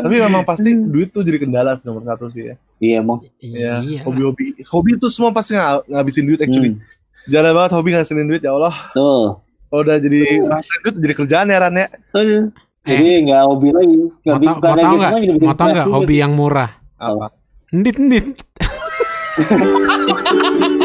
[0.00, 2.54] Tapi memang pasti duit tuh jadi kendala sih nomor satu sih ya.
[2.78, 3.20] iya emang.
[3.38, 4.00] Ya, Iya.
[4.02, 4.56] hobi-hobi.
[4.66, 6.74] Hobi itu semua pasti ng- ngabisin duit actually.
[6.74, 6.82] Hmm.
[7.28, 8.72] Jarang banget hobi ngasilin duit ya Allah.
[8.90, 9.36] Tuh.
[9.70, 11.86] Kalau udah jadi ngasilin duit jadi kerjaan ya Ran ya.
[12.10, 12.50] Tuh.
[12.82, 13.98] Jadi nggak hobi lagi.
[14.26, 16.70] Nggak Mau mau kayak tau gitu Mau tau stres nggak juga hobi yang murah?
[16.98, 17.26] Apa?
[17.70, 18.26] Ndit ndit.